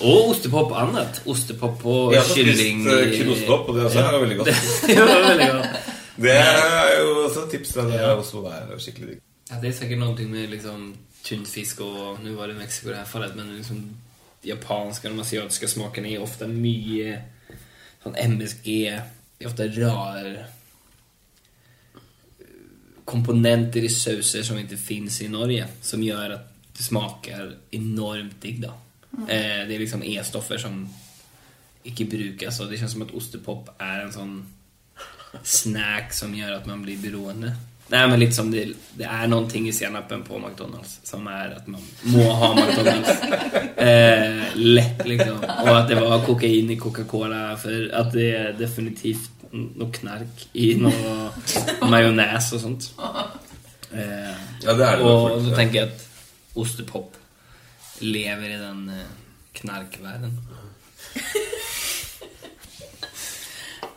og 0.08 0.30
ostepop 0.30 0.72
annat. 0.72 1.20
Ostepop 1.26 1.84
og 1.84 2.14
Jeg 2.14 2.20
har 2.22 2.28
spist 2.30 2.48
kylling 2.48 2.86
eh, 2.88 3.12
kinostopp, 3.12 3.68
og 3.68 3.76
det 3.76 3.84
også 3.84 3.98
er 3.98 4.18
veldig 4.22 4.38
godt. 4.38 4.48
det 4.86 4.96
var 5.00 5.28
veldig 5.28 5.50
godt. 5.52 5.68
Det 6.16 6.32
er 6.32 6.88
jo 7.00 7.10
også 7.26 7.44
et 7.44 7.50
tips. 7.50 7.68
Det 7.76 8.00
er 8.00 8.14
også 8.14 8.46
er 8.48 8.78
skikkelig 8.78 9.08
digg. 9.08 9.20
Ja, 9.50 9.56
det 9.60 9.68
är 9.68 9.72
säkert 9.72 9.98
någonting 9.98 10.30
med 10.30 10.50
liksom 10.50 10.96
tunfisk 11.24 11.80
och 11.80 12.18
nu 12.24 12.34
var 12.34 12.48
det 12.48 12.54
Mexiko 12.54 12.88
i 12.88 12.92
det 12.92 12.98
här 12.98 13.04
fallet 13.04 13.36
men 13.36 13.56
liksom 13.56 13.96
japanska 14.42 15.08
och 15.08 15.14
de 15.14 15.20
asiatiska 15.20 15.68
smakerna 15.68 16.08
är 16.08 16.22
ofta 16.22 16.46
mycket 16.46 17.20
sån 18.02 18.16
MSG, 18.16 18.86
är 19.38 19.46
ofta 19.46 19.66
rar 19.66 20.46
komponenter 23.04 23.80
i 23.80 23.88
sauser 23.88 24.42
som 24.42 24.58
inte 24.58 24.76
finns 24.76 25.22
i 25.22 25.28
Norge 25.28 25.68
som 25.80 26.02
gör 26.02 26.30
att 26.30 26.54
det 26.76 26.82
smaker 26.82 27.56
enormt 27.70 28.42
digg 28.42 28.60
da. 28.60 28.74
Eh, 29.12 29.68
det 29.68 29.74
är 29.74 29.78
liksom 29.78 30.02
E-stoffer 30.02 30.58
som 30.58 30.88
ikke 31.84 32.04
brukes, 32.04 32.60
og 32.60 32.70
det 32.70 32.78
känns 32.78 32.92
som 32.92 33.02
att 33.02 33.14
ostepop 33.14 33.68
är 33.78 34.00
en 34.00 34.12
sånn 34.12 34.46
snack 35.42 36.12
som 36.12 36.34
gör 36.34 36.52
att 36.52 36.66
man 36.66 36.82
blir 36.82 36.96
beroende. 36.96 37.56
Nej 37.92 38.08
men 38.08 38.20
liksom 38.20 38.50
det, 38.50 38.62
det 38.96 39.08
noen 39.28 39.48
ting 39.50 39.66
i 39.68 39.72
senapen 39.76 40.22
på 40.24 40.38
McDonalds 40.40 40.94
som 41.04 41.26
er 41.28 41.52
at 41.58 41.66
man 41.68 41.82
må 42.14 42.24
ha 42.32 42.52
McDonalds. 42.56 43.10
Eh, 43.84 44.54
lett, 44.56 45.02
liksom. 45.04 45.42
Og 45.44 45.68
at 45.74 45.88
det 45.90 45.98
var 45.98 46.22
kokain 46.24 46.70
i 46.72 46.76
Coca-Cola 46.80 47.56
For 47.60 47.88
at 47.92 48.12
det 48.14 48.28
er 48.38 48.52
definitivt 48.56 49.42
noe 49.52 49.90
knark 49.92 50.46
i 50.56 50.70
noe 50.80 51.26
majones 51.90 52.48
og 52.56 52.62
sånt. 52.62 52.88
Eh, 53.92 54.32
Ja, 54.64 54.72
det 54.78 54.86
er 54.86 54.96
det. 55.02 55.04
Og 55.04 55.42
så 55.44 55.52
tenker 55.58 55.80
jeg 55.82 55.90
at 55.90 56.06
ostepop 56.56 57.18
lever 58.00 58.54
i 58.54 58.60
den 58.62 58.88
eh, 58.94 59.12
knarkvärlden. 59.60 60.38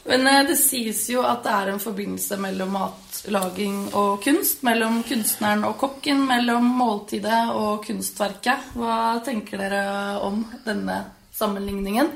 Men 0.07 0.27
eh, 0.27 0.43
det 0.47 0.57
sies 0.59 1.05
jo 1.11 1.23
at 1.27 1.43
det 1.45 1.53
er 1.55 1.71
en 1.73 1.81
forbindelse 1.83 2.37
mellom 2.43 2.75
matlaging 3.17 3.93
og 3.95 4.21
kunst. 4.23 4.63
Mellom 4.63 5.01
kunstneren 5.07 5.65
og 5.65 5.77
kokken, 5.79 6.25
mellom 6.27 6.65
måltidet 6.77 7.53
og 7.55 7.83
kunstverket. 7.85 8.73
Hva 8.75 9.19
tenker 9.25 9.57
dere 9.57 10.19
om 10.21 10.43
denne 10.65 11.03
sammenligningen? 11.33 12.11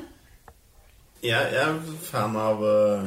Jeg, 1.22 1.52
jeg 1.54 1.62
er 1.62 1.76
fan 2.02 2.34
av 2.36 2.62
uh, 2.62 3.04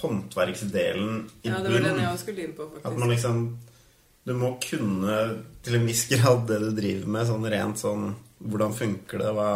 håndverksdelen 0.00 1.26
i 1.42 1.50
Ja, 1.50 1.60
det 1.60 1.72
var 1.74 1.84
den 1.84 2.00
jeg 2.00 2.08
også 2.08 2.24
skulle 2.24 2.46
inn 2.46 2.54
på, 2.56 2.70
At 2.80 2.96
man 2.96 3.12
liksom 3.12 3.42
Du 4.24 4.32
må 4.32 4.54
kunne 4.56 5.18
til 5.60 5.76
en 5.76 5.84
viss 5.84 6.06
grad 6.08 6.46
det 6.48 6.62
du 6.62 6.70
driver 6.72 7.12
med, 7.12 7.26
sånn 7.28 7.44
rent 7.44 7.82
sånn 7.82 8.06
Hvordan 8.40 8.72
funker 8.72 9.20
det? 9.20 9.34
Hva, 9.36 9.50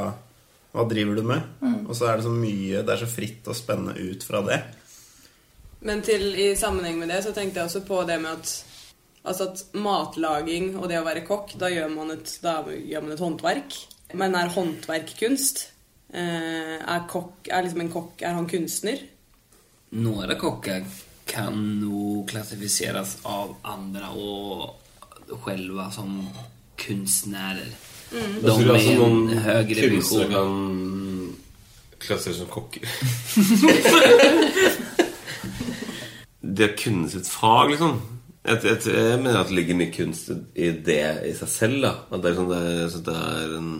hva 0.76 0.84
driver 0.90 1.16
du 1.16 1.24
med? 1.32 1.48
Og 1.86 1.96
så 1.96 2.10
er 2.10 2.20
det 2.20 2.28
så 2.28 2.34
mye 2.36 2.84
Det 2.84 2.92
er 2.92 3.00
så 3.06 3.08
fritt 3.08 3.48
og 3.48 3.56
spennende 3.56 3.96
ut 3.96 4.28
fra 4.28 4.44
det. 4.44 4.60
Men 5.80 6.00
til, 6.02 6.30
i 6.34 6.54
sammenheng 6.56 6.98
med 6.98 7.10
det 7.12 7.22
så 7.26 7.34
tenkte 7.36 7.60
jeg 7.60 7.68
også 7.68 7.84
på 7.86 8.02
det 8.08 8.20
med 8.22 8.38
at 8.38 8.56
Altså 9.26 9.48
at 9.50 9.62
matlaging 9.74 10.76
og 10.78 10.84
det 10.86 11.00
å 11.00 11.06
være 11.06 11.24
kokk, 11.26 11.56
da 11.58 11.66
gjør 11.66 11.88
man 11.90 12.12
et, 12.14 12.30
da 12.44 12.60
gjør 12.70 13.00
man 13.02 13.14
et 13.16 13.22
håndverk. 13.24 13.78
Men 14.14 14.36
er 14.38 14.52
håndverk 14.54 15.10
kunst? 15.18 15.72
Eh, 16.14 16.76
er 16.78 17.08
kokk 17.10 17.48
Er 17.50 17.64
liksom 17.66 17.80
en 17.82 17.90
kokk 17.90 18.22
Er 18.22 18.36
han 18.36 18.46
kunstner? 18.46 19.00
Några 19.98 20.36
kokker 20.38 20.84
kan 21.26 21.56
nå 21.80 22.22
klassifiseres 22.30 23.16
av 23.26 23.56
andre 23.66 24.12
og 24.14 25.40
själva 25.42 25.90
som 25.90 26.28
kunstnere. 26.78 27.66
Mm. 28.12 28.42
De 28.42 28.46
er 28.46 28.52
altså 28.52 28.90
är 28.90 28.98
noen 28.98 29.28
en 29.30 29.38
högre 29.38 29.88
kunstnere 29.88 30.28
vision. 30.28 30.30
kan 30.30 31.36
klasseres 31.98 32.36
som 32.36 32.46
kokker. 32.46 32.86
det 36.56 36.70
å 36.70 36.76
kunne 36.78 37.10
sitt 37.12 37.28
fag, 37.30 37.72
liksom. 37.74 37.98
Jeg, 38.46 38.60
jeg, 38.62 38.80
jeg 38.94 39.20
mener 39.22 39.40
at 39.40 39.50
det 39.50 39.56
ligger 39.58 39.78
mye 39.78 39.94
kunst 39.94 40.30
i 40.30 40.70
det 40.86 41.02
i 41.26 41.32
seg 41.34 41.50
selv. 41.50 41.80
da 41.82 41.92
At 42.14 42.22
det 42.22 42.30
er, 42.30 42.36
sånn, 42.38 42.52
det 42.52 42.60
er, 42.62 42.84
så 42.92 43.00
det 43.06 43.16
er 43.22 43.56
en 43.58 43.70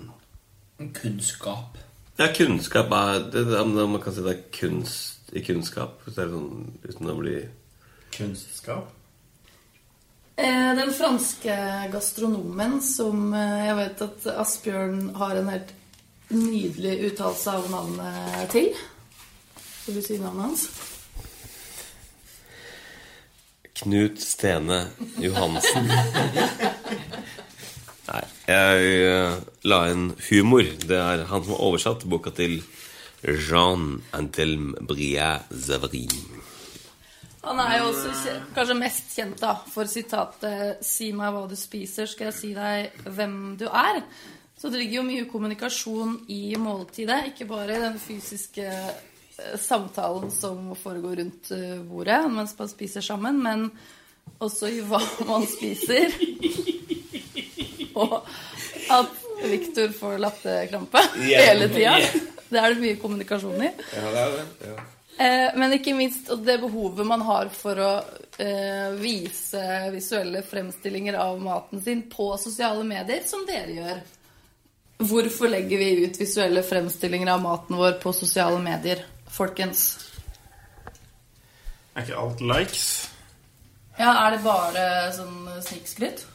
En 0.77 0.91
kunskap. 0.93 1.79
Ja, 2.19 2.27
kunnskap 2.37 2.91
er 2.93 3.23
det, 3.33 3.47
det, 3.49 3.63
Man 3.65 4.03
kan 4.03 4.13
si 4.13 4.25
det 4.25 4.35
er 4.35 4.43
kunst 4.59 5.31
i 5.33 5.45
kunnskap. 5.47 6.03
Hvis 6.05 6.19
det 6.19 6.27
er 6.27 6.35
sånn, 6.35 6.67
uten 6.85 7.13
å 7.13 7.17
bli 7.21 7.39
Kunstskap. 8.17 8.93
Eh, 10.37 10.71
Den 10.77 10.93
franske 10.97 11.57
gastronomen 11.93 12.79
som 12.85 13.33
eh, 13.37 13.67
jeg 13.67 13.77
vet 13.81 14.05
at 14.07 14.29
Asbjørn 14.41 15.01
har 15.21 15.37
en 15.37 15.51
helt 15.53 15.73
nydelig 16.33 16.95
uttalelse 17.11 17.57
av 17.61 17.71
navnet 17.73 18.53
til. 18.53 18.71
Skal 19.83 19.99
du 19.99 20.05
si 20.05 20.19
navnet 20.21 20.49
hans? 20.49 20.69
Knut 23.77 24.21
Stene 24.23 24.87
Johansen. 25.21 25.91
Nei, 28.07 28.23
jeg 28.49 28.95
eh, 29.05 29.37
la 29.69 29.81
inn 29.93 30.15
humor. 30.31 30.65
Det 30.65 30.97
er 30.97 31.27
han 31.29 31.45
som 31.45 31.53
har 31.53 31.65
oversatt 31.67 32.07
boka 32.09 32.33
til 32.37 32.63
Jean 33.23 34.01
Antelme 34.17 34.81
Briat 34.87 35.51
Zavarin. 35.51 36.15
Han 37.47 37.61
er 37.63 37.77
jo 37.79 37.91
også 37.93 38.33
kanskje 38.57 38.79
mest 38.79 39.13
kjent 39.15 39.39
da, 39.39 39.53
for 39.71 39.87
sitatet 39.87 40.83
'Si 40.83 41.13
meg 41.15 41.35
hva 41.35 41.45
du 41.47 41.55
spiser, 41.59 42.09
skal 42.11 42.33
jeg 42.33 42.39
si 42.39 42.51
deg 42.57 43.05
hvem 43.07 43.55
du 43.61 43.69
er'. 43.69 44.03
Så 44.57 44.71
det 44.73 44.81
ligger 44.81 45.03
jo 45.03 45.07
mye 45.07 45.29
kommunikasjon 45.31 46.17
i 46.33 46.57
måltidet, 46.59 47.29
ikke 47.29 47.47
bare 47.47 47.77
den 47.83 47.99
fysiske 48.01 48.65
samtalen 49.61 50.31
som 50.31 50.77
foregår 50.77 51.17
rundt 51.17 51.51
eh, 51.51 51.77
bordet 51.83 52.23
mens 52.33 52.59
man 52.59 52.69
spiser 52.69 53.05
sammen, 53.05 53.43
men 53.43 53.71
også 54.39 54.71
i 54.73 54.81
hva 54.87 55.01
man 55.31 55.47
spiser. 55.51 56.15
Og 57.97 58.19
at 58.93 59.23
Viktor 59.47 59.93
får 59.97 60.19
latterkrampe 60.21 61.01
hele 61.21 61.69
tida. 61.73 61.97
Det 62.49 62.61
er 62.61 62.75
det 62.75 62.83
mye 62.83 62.99
kommunikasjon 63.01 63.63
i. 63.65 63.71
Ja, 63.97 64.11
det 64.13 64.21
er 64.21 64.37
det. 64.37 64.45
Ja. 64.69 64.77
Eh, 65.17 65.57
men 65.57 65.73
ikke 65.73 65.95
minst 65.97 66.29
det 66.45 66.59
behovet 66.61 67.09
man 67.09 67.25
har 67.25 67.49
for 67.53 67.81
å 67.81 67.93
eh, 68.37 68.93
vise 69.01 69.63
visuelle 69.95 70.43
fremstillinger 70.45 71.17
av 71.21 71.41
maten 71.41 71.81
sin 71.83 72.05
på 72.13 72.35
sosiale 72.41 72.85
medier, 72.85 73.25
som 73.25 73.47
dere 73.49 73.79
gjør. 73.79 74.05
Hvorfor 75.09 75.53
legger 75.53 75.81
vi 75.81 76.05
ut 76.05 76.21
visuelle 76.21 76.63
fremstillinger 76.65 77.33
av 77.33 77.43
maten 77.45 77.81
vår 77.81 77.97
på 78.01 78.13
sosiale 78.17 78.61
medier, 78.61 79.05
folkens? 79.33 79.85
Er 81.97 82.05
ikke 82.05 82.17
alt 82.21 82.41
likes? 82.45 82.87
Ja, 83.99 84.11
Er 84.27 84.35
det 84.35 84.43
bare 84.45 85.13
sånn 85.17 85.47
snikskryt? 85.65 86.27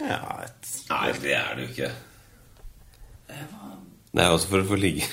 Ja, 0.00 0.40
et 0.42 0.70
Nei, 0.90 1.12
det 1.22 1.34
er 1.36 1.52
det 1.54 1.66
jo 1.66 1.72
ikke. 1.74 1.90
Det 4.10 4.24
er 4.24 4.32
også 4.34 4.50
for 4.50 4.64
å 4.64 4.66
få 4.66 4.78
ligge. 4.80 5.06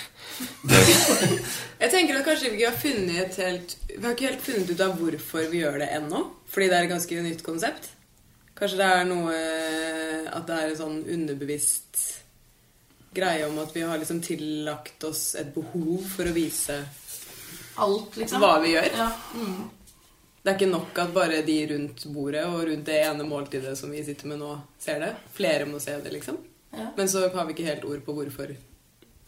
Jeg 1.81 1.91
tenker 1.93 2.17
at 2.17 2.25
kanskje 2.25 2.49
vi 2.49 2.57
ikke 2.57 2.71
har 2.71 2.79
funnet 2.81 3.19
et 3.21 3.37
helt 3.41 3.71
Vi 3.89 4.01
har 4.03 4.13
ikke 4.13 4.27
helt 4.27 4.43
funnet 4.45 4.69
ut 4.69 4.81
av 4.85 4.95
hvorfor 4.99 5.47
vi 5.51 5.61
gjør 5.61 5.79
det 5.83 5.91
ennå. 5.99 6.23
Fordi 6.49 6.69
det 6.69 6.77
er 6.77 6.87
et 6.87 6.93
ganske 6.93 7.23
nytt 7.25 7.43
konsept. 7.45 7.91
Kanskje 8.57 8.79
det 8.81 8.87
er 8.89 9.05
noe 9.09 9.35
At 10.33 10.47
det 10.49 10.57
er 10.57 10.71
en 10.71 10.79
sånn 10.81 10.99
underbevisst 11.05 12.01
greie 13.13 13.45
om 13.47 13.57
at 13.59 13.73
vi 13.75 13.81
har 13.81 13.97
liksom 13.97 14.21
tillagt 14.21 15.03
oss 15.07 15.35
et 15.39 15.53
behov 15.55 16.03
for 16.15 16.25
å 16.29 16.33
vise 16.35 16.75
Alt, 17.77 18.15
liksom? 18.17 18.41
hva 18.41 18.59
vi 18.63 18.73
gjør. 18.75 18.87
Ja. 18.97 19.09
Det 20.43 20.53
er 20.53 20.55
ikke 20.57 20.69
nok 20.71 20.99
at 21.03 21.13
bare 21.13 21.41
de 21.45 21.57
rundt 21.73 22.05
bordet 22.13 22.45
og 22.47 22.61
rundt 22.69 22.85
det 22.87 23.01
ene 23.03 23.25
måltidet 23.27 23.75
som 23.77 23.91
vi 23.91 24.03
sitter 24.07 24.27
med 24.31 24.39
nå, 24.39 24.53
ser 24.79 24.99
det. 25.03 25.09
Flere 25.35 25.65
må 25.69 25.79
se 25.83 25.97
det, 26.01 26.11
liksom. 26.13 26.37
Ja. 26.77 26.89
Men 26.97 27.09
så 27.11 27.25
har 27.33 27.45
vi 27.45 27.53
ikke 27.55 27.67
helt 27.67 27.85
ord 27.89 28.03
på 28.05 28.13
hvorfor 28.15 28.53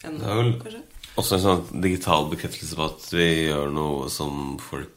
ennå, 0.04 0.18
Det 0.18 0.30
er 0.30 0.42
vel- 0.42 0.60
kanskje. 0.62 0.82
også 1.16 1.34
en 1.34 1.44
sånn 1.44 1.82
digital 1.82 2.28
bekreftelse 2.30 2.76
på 2.76 2.84
at 2.88 3.08
vi 3.12 3.28
gjør 3.50 3.72
noe 3.72 4.08
som 4.10 4.58
folk 4.58 4.90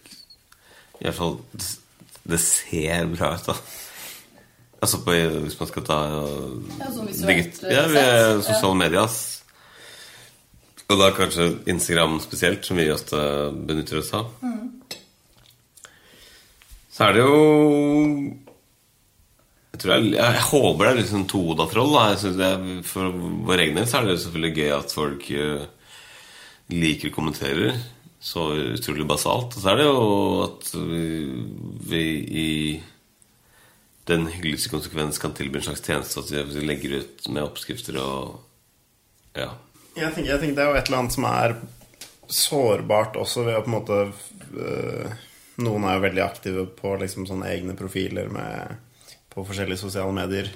I 1.01 1.05
hvert 1.09 1.15
fall 1.15 1.39
Det 2.25 2.39
ser 2.39 3.05
bra 3.11 3.33
ut, 3.35 3.45
da. 3.45 3.53
Altså 4.83 4.99
på, 5.05 5.13
hvis 5.45 5.55
man 5.59 5.69
skal 5.69 5.85
ta 5.87 5.97
Ja, 6.11 6.89
sånn 6.91 7.07
visuelt, 7.07 7.61
Ja, 7.71 7.83
sett. 7.87 7.93
ved 7.95 8.43
sosiale 8.49 8.75
medier. 8.81 9.13
Og 10.91 10.99
da 10.99 11.07
kanskje 11.15 11.45
Instagram 11.71 12.17
spesielt, 12.21 12.65
som 12.67 12.77
vi 12.77 12.89
ofte 12.91 13.15
benytter 13.65 14.01
oss 14.01 14.11
av. 14.17 14.27
Så 16.93 17.07
er 17.07 17.15
det 17.15 17.23
jo 17.23 17.37
jeg, 19.73 19.79
tror 19.81 19.93
jeg, 19.95 20.11
jeg, 20.13 20.41
håper 20.51 20.85
det 20.85 20.91
er 20.91 20.99
litt 20.99 21.09
sånn 21.09 21.23
er- 22.45 22.83
For 22.85 23.09
vår 23.47 23.63
egen 23.63 23.79
del 23.79 23.87
så 23.89 24.01
er 24.01 24.05
det 24.11 24.19
selvfølgelig 24.21 24.57
gøy 24.59 24.71
at 24.77 24.93
folk 24.93 25.31
eh, 25.31 25.63
liker 26.69 27.09
og 27.09 27.15
kommenterer. 27.15 27.79
Så 28.23 28.45
utrolig 28.77 29.07
basalt. 29.09 29.55
Og 29.57 29.63
så 29.63 29.71
er 29.73 29.79
det 29.81 29.87
jo 29.87 30.43
at 30.45 30.69
vi, 30.77 31.07
vi 31.89 32.03
i 32.43 32.83
den 34.09 34.25
hyggeligste 34.27 34.69
konsekvens 34.73 35.19
kan 35.21 35.33
tilby 35.35 35.59
en 35.61 35.67
slags 35.69 35.83
tjeneste. 35.85 36.19
At 36.19 36.55
vi 36.55 36.65
legger 36.65 36.97
ut 37.01 37.29
med 37.29 37.43
oppskrifter 37.45 37.99
og 38.01 38.41
Ja. 39.35 39.53
Jeg 39.95 40.13
tenker, 40.13 40.31
jeg 40.31 40.39
tenker 40.41 40.55
det 40.57 40.63
er 40.63 40.69
jo 40.71 40.77
et 40.79 40.87
eller 40.89 40.99
annet 41.03 41.13
som 41.13 41.25
er 41.29 41.55
sårbart 42.33 43.15
også 43.19 43.43
ved 43.45 43.57
å 43.57 43.63
på 43.63 43.69
en 43.69 43.75
måte 43.77 43.97
øh, 44.57 45.15
Noen 45.63 45.83
er 45.85 45.97
jo 45.97 46.03
veldig 46.07 46.21
aktive 46.23 46.63
på 46.79 46.95
liksom 46.97 47.27
sånne 47.29 47.49
egne 47.53 47.75
profiler 47.77 48.29
med, 48.33 48.77
på 49.29 49.43
forskjellige 49.45 49.83
sosiale 49.83 50.09
medier. 50.15 50.49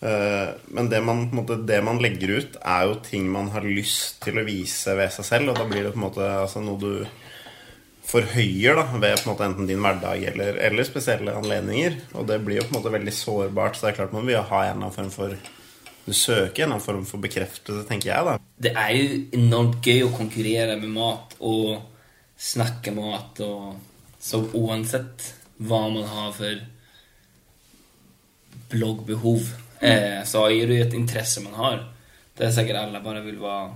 Eh, 0.00 0.48
Men 0.74 0.88
det 0.90 0.98
man, 1.06 1.28
måte, 1.30 1.60
det 1.62 1.78
man 1.86 2.00
legger 2.02 2.32
ut, 2.40 2.56
er 2.58 2.88
jo 2.88 2.96
ting 3.06 3.28
man 3.30 3.52
har 3.54 3.62
lyst 3.62 4.18
til 4.24 4.40
å 4.40 4.46
vise 4.46 4.96
ved 4.98 5.12
seg 5.14 5.28
selv. 5.28 5.52
Og 5.52 5.60
da 5.60 5.66
blir 5.68 5.86
det 5.86 5.92
på 5.94 6.00
en 6.00 6.06
måte 6.08 6.26
altså, 6.26 6.58
noe 6.64 6.80
du 6.82 7.06
forhøyer 8.10 8.76
da, 8.78 8.84
ved 8.92 9.20
på 9.20 9.28
en 9.28 9.32
måte 9.32 9.46
enten 9.46 9.68
din 9.68 9.82
hverdag 9.82 10.24
eller, 10.32 10.58
eller 10.66 10.86
spesielle 10.86 11.34
anledninger. 11.38 11.96
Og 12.18 12.26
det 12.28 12.40
blir 12.44 12.60
jo 12.60 12.66
på 12.66 12.74
en 12.74 12.80
måte 12.80 12.94
veldig 12.96 13.14
sårbart, 13.14 13.78
så 13.78 13.86
det 13.86 13.92
er 13.92 13.98
klart 14.00 14.16
man 14.16 14.26
vil 14.28 14.40
ha 14.40 14.62
en 14.64 14.72
eller 14.72 14.90
annen 14.90 14.96
form 14.96 15.10
for 15.14 15.38
Du 16.00 16.14
søker 16.16 16.64
en 16.64 16.80
form 16.82 17.04
for 17.06 17.22
bekreftelse, 17.22 17.84
tenker 17.86 18.08
jeg, 18.10 18.24
da. 18.26 18.38
Det 18.58 18.72
er 18.72 18.90
jo 18.96 19.18
enormt 19.36 19.84
gøy 19.84 20.00
å 20.06 20.14
konkurrere 20.16 20.78
med 20.80 20.90
mat 20.94 21.36
og 21.38 21.84
snakke 22.40 22.94
mat 22.96 23.40
og 23.44 23.76
Så 24.20 24.42
uansett 24.52 25.22
hva 25.64 25.78
man 25.88 26.04
har 26.04 26.32
for 26.36 26.58
bloggbehov, 28.70 29.46
eh, 29.80 30.20
så 30.28 30.42
er 30.50 30.66
det 30.68 30.76
jo 30.76 30.84
et 30.84 30.96
interesse 30.98 31.40
man 31.40 31.56
har. 31.56 31.78
Det 32.36 32.46
er 32.46 32.52
sikkert 32.52 32.82
alle 32.82 33.00
bare 33.04 33.22
vil 33.24 33.38
være 33.40 33.70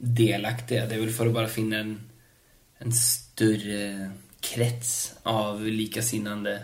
delaktige. 0.00 0.88
Det 0.88 0.96
er 0.96 1.04
vel 1.04 1.14
for 1.14 1.30
å 1.30 1.34
bare 1.34 1.52
finne 1.52 1.82
en, 1.84 1.92
en 2.80 2.92
større 2.96 4.10
krets 4.40 5.12
av 5.28 5.60
likesinnede 5.60 6.58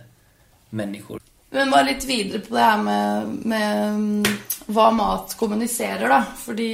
mennesker. 0.70 1.20
Men 1.50 1.70
bare 1.70 1.92
litt 1.92 2.04
videre 2.04 2.40
på 2.44 2.56
det 2.56 2.64
her 2.64 2.80
med, 2.82 3.28
med 3.48 4.30
hva 4.72 4.88
mat 4.92 5.36
kommuniserer, 5.38 6.08
da. 6.10 6.22
Fordi 6.36 6.70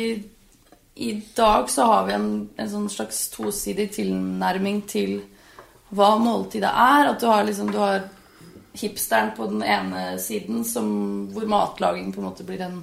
i 0.94 1.12
dag 1.36 1.70
så 1.70 1.86
har 1.90 2.06
vi 2.06 2.16
en, 2.16 2.30
en 2.56 2.70
sånn 2.70 2.88
slags 2.90 3.26
tosidig 3.34 3.90
tilnærming 3.94 4.82
til 4.90 5.20
hva 5.92 6.14
måltidet 6.20 6.70
er. 6.70 7.12
At 7.12 7.20
du 7.20 7.28
har 7.30 7.46
liksom 7.46 7.70
du 7.72 7.78
har 7.82 8.06
hipsteren 8.78 9.34
på 9.36 9.46
den 9.50 9.62
ene 9.62 10.16
siden 10.22 10.64
som, 10.64 10.88
hvor 11.34 11.46
matlaging 11.50 12.12
på 12.12 12.22
en 12.22 12.28
måte 12.30 12.46
blir 12.48 12.62
en, 12.64 12.80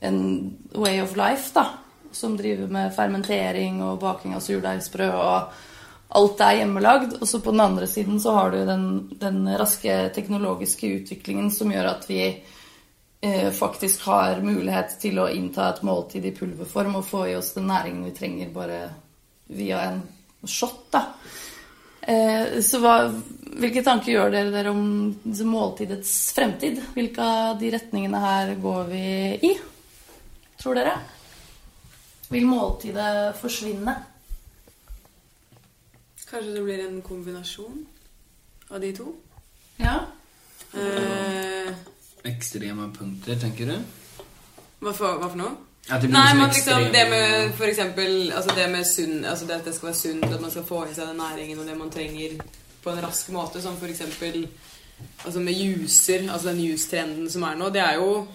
en 0.00 0.20
way 0.74 1.00
of 1.02 1.14
life, 1.20 1.52
da. 1.54 1.68
Som 2.14 2.36
driver 2.38 2.70
med 2.70 2.92
fermentering 2.94 3.80
og 3.82 4.00
baking 4.02 4.34
av 4.36 4.42
surdeigsbrød 4.42 5.14
og 5.14 5.62
alt 6.08 6.40
er 6.40 6.58
hjemmelagd. 6.60 7.16
Og 7.20 7.28
så 7.28 7.40
på 7.40 7.54
den 7.54 7.64
andre 7.64 7.86
siden 7.90 8.20
så 8.20 8.34
har 8.36 8.50
du 8.50 8.64
den, 8.66 8.84
den 9.20 9.46
raske 9.58 9.96
teknologiske 10.14 10.90
utviklingen 11.00 11.50
som 11.54 11.72
gjør 11.72 11.90
at 11.94 12.08
vi 12.10 12.20
eh, 13.20 13.50
faktisk 13.54 14.06
har 14.10 14.42
mulighet 14.44 14.98
til 15.02 15.18
å 15.22 15.30
innta 15.32 15.70
et 15.72 15.82
måltid 15.86 16.26
i 16.28 16.34
pulverform 16.36 17.00
og 17.00 17.08
få 17.08 17.26
i 17.30 17.38
oss 17.38 17.54
den 17.56 17.70
næringen 17.70 18.04
vi 18.08 18.14
trenger 18.16 18.52
bare 18.54 18.84
via 19.54 19.80
en 19.90 20.02
shot, 20.48 20.86
da. 20.92 21.06
Eh, 22.04 22.60
så 22.60 22.80
hva, 22.82 22.96
hvilke 23.60 23.82
tanker 23.84 24.12
gjør 24.12 24.32
dere 24.32 24.52
dere 24.52 24.72
om 24.74 25.14
måltidets 25.48 26.12
fremtid? 26.36 26.82
Hvilke 26.92 27.24
av 27.24 27.60
de 27.60 27.70
retningene 27.72 28.20
her 28.20 28.54
går 28.60 28.90
vi 28.90 29.04
i, 29.48 29.52
tror 30.60 30.76
dere? 30.76 30.98
Vil 32.32 32.48
måltidet 32.48 33.38
forsvinne? 33.40 33.94
Kanskje 36.30 36.54
det 36.54 36.62
blir 36.64 36.86
en 36.86 37.02
kombinasjon 37.02 37.86
av 38.70 38.80
de 38.80 38.92
to? 38.96 39.12
Ja. 39.76 39.98
Eh, 40.74 41.74
Ekstreme 42.24 42.88
punkter, 42.98 43.36
tenker 43.40 43.66
du? 43.66 43.76
hva, 44.84 44.92
for, 44.92 45.20
hva 45.20 45.30
for 45.30 45.40
noe? 45.40 45.54
At 45.88 46.00
det 46.00 46.08
blir 46.08 46.16
Nei, 46.16 46.34
men 46.38 46.48
liksom 46.48 46.86
det 46.94 47.02
med 47.10 47.50
for 47.58 47.68
eksempel 47.68 48.30
altså 48.32 48.54
det 48.56 48.68
med 48.72 48.86
sunn 48.88 49.18
Altså 49.28 49.44
det 49.48 49.58
at 49.58 49.66
det 49.68 49.74
skal 49.76 49.90
være 49.90 49.98
sunt, 49.98 50.24
at 50.24 50.40
man 50.40 50.52
skal 50.52 50.64
få 50.64 50.78
i 50.88 50.94
seg 50.96 51.10
den 51.10 51.20
næringen 51.20 51.60
og 51.60 51.66
det 51.68 51.76
man 51.76 51.90
trenger 51.92 52.38
på 52.84 52.92
en 52.92 53.02
rask 53.04 53.28
måte, 53.32 53.60
som 53.62 53.76
for 53.76 53.92
eksempel 53.92 54.46
altså 55.24 55.40
med 55.40 55.52
juicer, 55.52 56.24
altså 56.32 56.48
den 56.48 56.60
juice-trenden 56.64 57.30
som 57.30 57.42
er 57.42 57.54
nå, 57.60 57.68
det 57.72 57.80
er 57.80 57.94
jo 58.00 58.26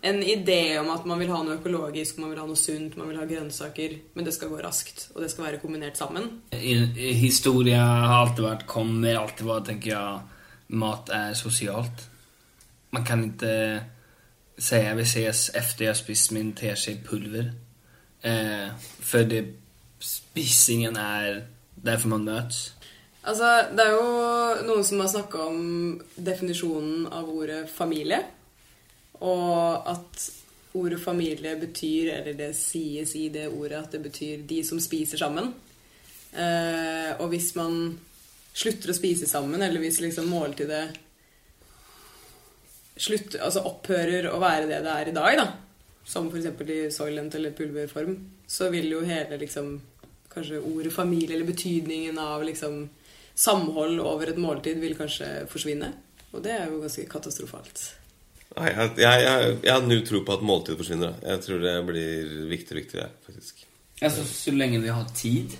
en 0.00 0.22
idé 0.22 0.78
om 0.78 0.90
at 0.94 1.06
man 1.08 1.18
vil 1.18 1.30
ha 1.32 1.40
noe 1.42 1.56
økologisk, 1.58 2.20
man 2.22 2.30
vil 2.30 2.38
ha 2.38 2.46
noe 2.46 2.58
sunt, 2.58 2.96
man 2.98 3.08
vil 3.10 3.18
ha 3.18 3.26
grønnsaker, 3.26 3.96
men 4.14 4.26
det 4.26 4.34
skal 4.36 4.52
gå 4.52 4.60
raskt, 4.62 5.08
og 5.14 5.24
det 5.24 5.30
skal 5.32 5.48
være 5.48 5.60
kombinert 5.62 5.98
sammen. 5.98 6.28
Historia 6.54 7.82
har 7.82 8.16
alltid 8.20 8.44
vært, 8.46 8.66
kommer 8.70 9.18
alltid 9.18 9.46
vara, 9.48 9.64
tenker 9.66 9.94
jeg, 9.94 10.42
mat 10.78 11.10
er 11.14 11.34
sosialt. 11.38 12.06
Man 12.94 13.04
kan 13.04 13.24
inte 13.26 13.54
jeg 14.58 14.96
vi 14.96 15.04
ses 15.04 15.50
efter 15.54 15.86
har 15.86 15.94
spist 15.94 16.32
min 16.34 16.52
teskje 16.52 16.98
pulver. 17.04 17.52
Eh, 18.22 18.70
for 19.00 19.18
det, 19.18 19.44
spisingen 20.00 20.96
er 20.96 21.42
derfor 21.76 22.08
man 22.08 22.24
møtes. 22.26 22.74
Altså, 23.22 23.68
det 23.76 23.84
er 23.84 23.92
jo 23.92 24.66
noen 24.66 24.84
som 24.84 25.00
har 25.02 25.10
snakka 25.12 25.46
om 25.50 26.00
definisjonen 26.16 27.06
av 27.12 27.28
ordet 27.28 27.66
familie. 27.70 28.22
Og 29.24 29.88
at 29.90 30.28
ordet 30.78 31.00
familie 31.02 31.56
betyr, 31.58 32.12
eller 32.18 32.36
det 32.38 32.52
sies 32.56 33.14
i 33.18 33.28
det 33.34 33.48
ordet, 33.48 33.80
at 33.80 33.96
det 33.96 34.02
betyr 34.04 34.44
de 34.48 34.60
som 34.66 34.80
spiser 34.82 35.20
sammen. 35.20 35.52
Eh, 36.32 37.12
og 37.18 37.30
hvis 37.32 37.54
man 37.56 37.98
slutter 38.58 38.92
å 38.92 38.96
spise 38.96 39.28
sammen, 39.30 39.62
eller 39.62 39.80
hvis 39.82 40.00
liksom 40.04 40.28
måltidet 40.30 40.86
slutt, 42.98 43.38
altså 43.38 43.64
opphører 43.68 44.28
å 44.30 44.40
være 44.42 44.66
det 44.70 44.82
det 44.84 44.94
er 44.94 45.10
i 45.10 45.16
dag, 45.16 45.38
da, 45.38 45.46
som 46.08 46.28
f.eks. 46.30 46.50
i 46.68 46.80
soylent 46.94 47.36
eller 47.38 47.54
pulverform, 47.56 48.16
så 48.48 48.70
vil 48.74 48.90
jo 48.96 49.06
hele 49.06 49.40
liksom 49.40 49.78
Kanskje 50.28 50.58
ordet 50.60 50.92
familie, 50.92 51.34
eller 51.34 51.48
betydningen 51.48 52.18
av 52.20 52.42
liksom 52.44 52.82
samhold 53.34 53.96
over 54.04 54.28
et 54.28 54.36
måltid, 54.38 54.76
vil 54.78 54.92
kanskje 54.94 55.46
forsvinne. 55.48 55.88
Og 56.36 56.42
det 56.44 56.52
er 56.52 56.68
jo 56.68 56.82
ganske 56.82 57.06
katastrofalt. 57.08 57.80
Nei, 58.56 58.70
jeg, 58.72 58.92
jeg, 58.98 59.22
jeg, 59.22 59.56
jeg 59.62 59.72
har 59.74 59.86
null 59.86 60.04
tro 60.08 60.22
på 60.26 60.34
at 60.34 60.44
måltid 60.46 60.78
forsvinner. 60.80 61.12
da. 61.12 61.32
Jeg 61.34 61.44
tror 61.44 61.60
det 61.62 61.74
blir 61.86 62.36
viktigere 62.50 62.78
og 62.78 62.82
viktigere, 62.82 63.08
faktisk. 63.26 63.64
Ja, 64.00 64.10
så 64.10 64.54
lenge 64.54 64.80
vi 64.82 64.94
har 64.94 65.08
tid 65.14 65.58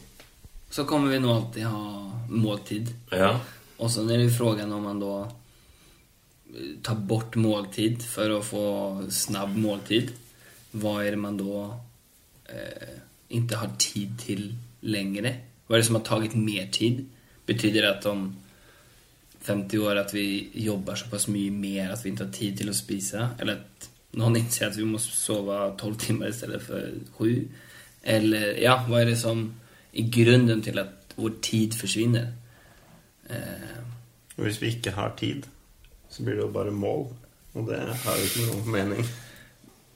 så 0.71 0.85
kommer 0.85 1.11
vi 1.11 1.19
nå 1.19 1.35
alltid 1.35 1.65
ha 1.65 2.13
måltid. 2.29 2.93
Ja. 3.11 3.39
Og 3.79 3.91
så 3.91 4.05
er 4.05 4.19
det 4.21 4.31
spørsmålet 4.33 4.73
om 4.73 4.83
man 4.83 5.01
då 5.01 5.13
eh, 6.55 6.73
tar 6.83 6.95
bort 6.95 7.37
måltid 7.37 8.03
for 8.05 8.37
å 8.37 8.43
få 8.45 8.65
snabb 9.11 9.57
måltid. 9.57 10.13
Hva 10.77 10.99
er 11.05 11.17
det 11.17 11.23
man 11.23 11.39
da 11.41 11.63
eh, 12.53 12.99
inte 13.29 13.61
har 13.61 13.73
tid 13.81 14.19
til 14.21 14.51
lenger? 14.81 15.31
Hva 15.67 15.77
er 15.77 15.81
det 15.81 15.89
som 15.89 16.01
har 16.01 16.07
tatt 16.09 16.37
mer 16.37 16.69
tid? 16.73 17.07
Betyder 17.49 17.83
det 17.83 17.95
at 17.95 18.11
om 18.11 18.29
50 19.49 19.85
år 19.85 20.03
at 20.03 20.15
vi 20.15 20.27
jobber 20.65 20.99
såpass 20.99 21.29
mye 21.33 21.51
mer 21.55 21.93
at 21.93 22.05
vi 22.05 22.13
ikke 22.13 22.27
har 22.27 22.35
tid 22.35 22.59
til 22.61 22.73
å 22.73 22.77
spise. 22.77 23.31
Eller 23.41 23.61
at 23.63 23.89
noen 24.19 24.39
innser 24.41 24.69
at 24.69 24.79
vi 24.79 24.87
må 24.89 25.01
sove 25.03 25.57
tolv 25.81 25.99
12 26.01 26.27
i 26.29 26.35
stedet 26.37 26.61
for 26.65 26.99
7? 27.19 27.49
Eller 28.09 28.61
ja, 28.63 28.79
hva 28.87 29.03
er 29.03 29.13
det 29.13 29.19
som 29.21 29.47
I 29.93 30.05
grunden 30.13 30.61
til 30.63 30.79
at 30.79 31.15
vår 31.17 31.39
tid 31.43 31.75
forsvinner? 31.75 32.29
Eh, 33.31 33.79
hvis 34.39 34.61
vi 34.63 34.75
ikke 34.77 34.95
har 34.95 35.17
tid, 35.19 35.49
så 36.09 36.23
blir 36.23 36.39
det 36.39 36.45
jo 36.45 36.53
bare 36.55 36.71
mål. 36.71 37.09
Og 37.55 37.67
det 37.67 37.79
har 37.79 38.21
jo 38.21 38.29
ikke 38.29 38.47
noe 38.53 38.75
mening. 38.77 39.09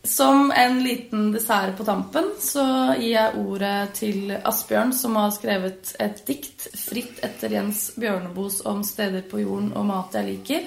Som 0.02 0.50
en 0.50 0.82
liten 0.82 1.32
dessert 1.32 1.76
på 1.78 1.84
tampen 1.86 2.32
så 2.42 2.64
gir 2.98 3.12
jeg 3.12 3.38
ordet 3.38 3.92
til 3.94 4.32
Asbjørn, 4.34 4.90
som 4.98 5.14
har 5.20 5.30
skrevet 5.30 5.92
et 6.02 6.24
dikt 6.26 6.66
fritt 6.74 7.20
etter 7.22 7.54
Jens 7.54 7.92
Bjørneboes 7.94 8.64
om 8.66 8.82
steder 8.86 9.22
på 9.30 9.44
jorden 9.44 9.70
og 9.78 9.86
mat 9.86 10.18
jeg 10.18 10.26
liker. 10.26 10.66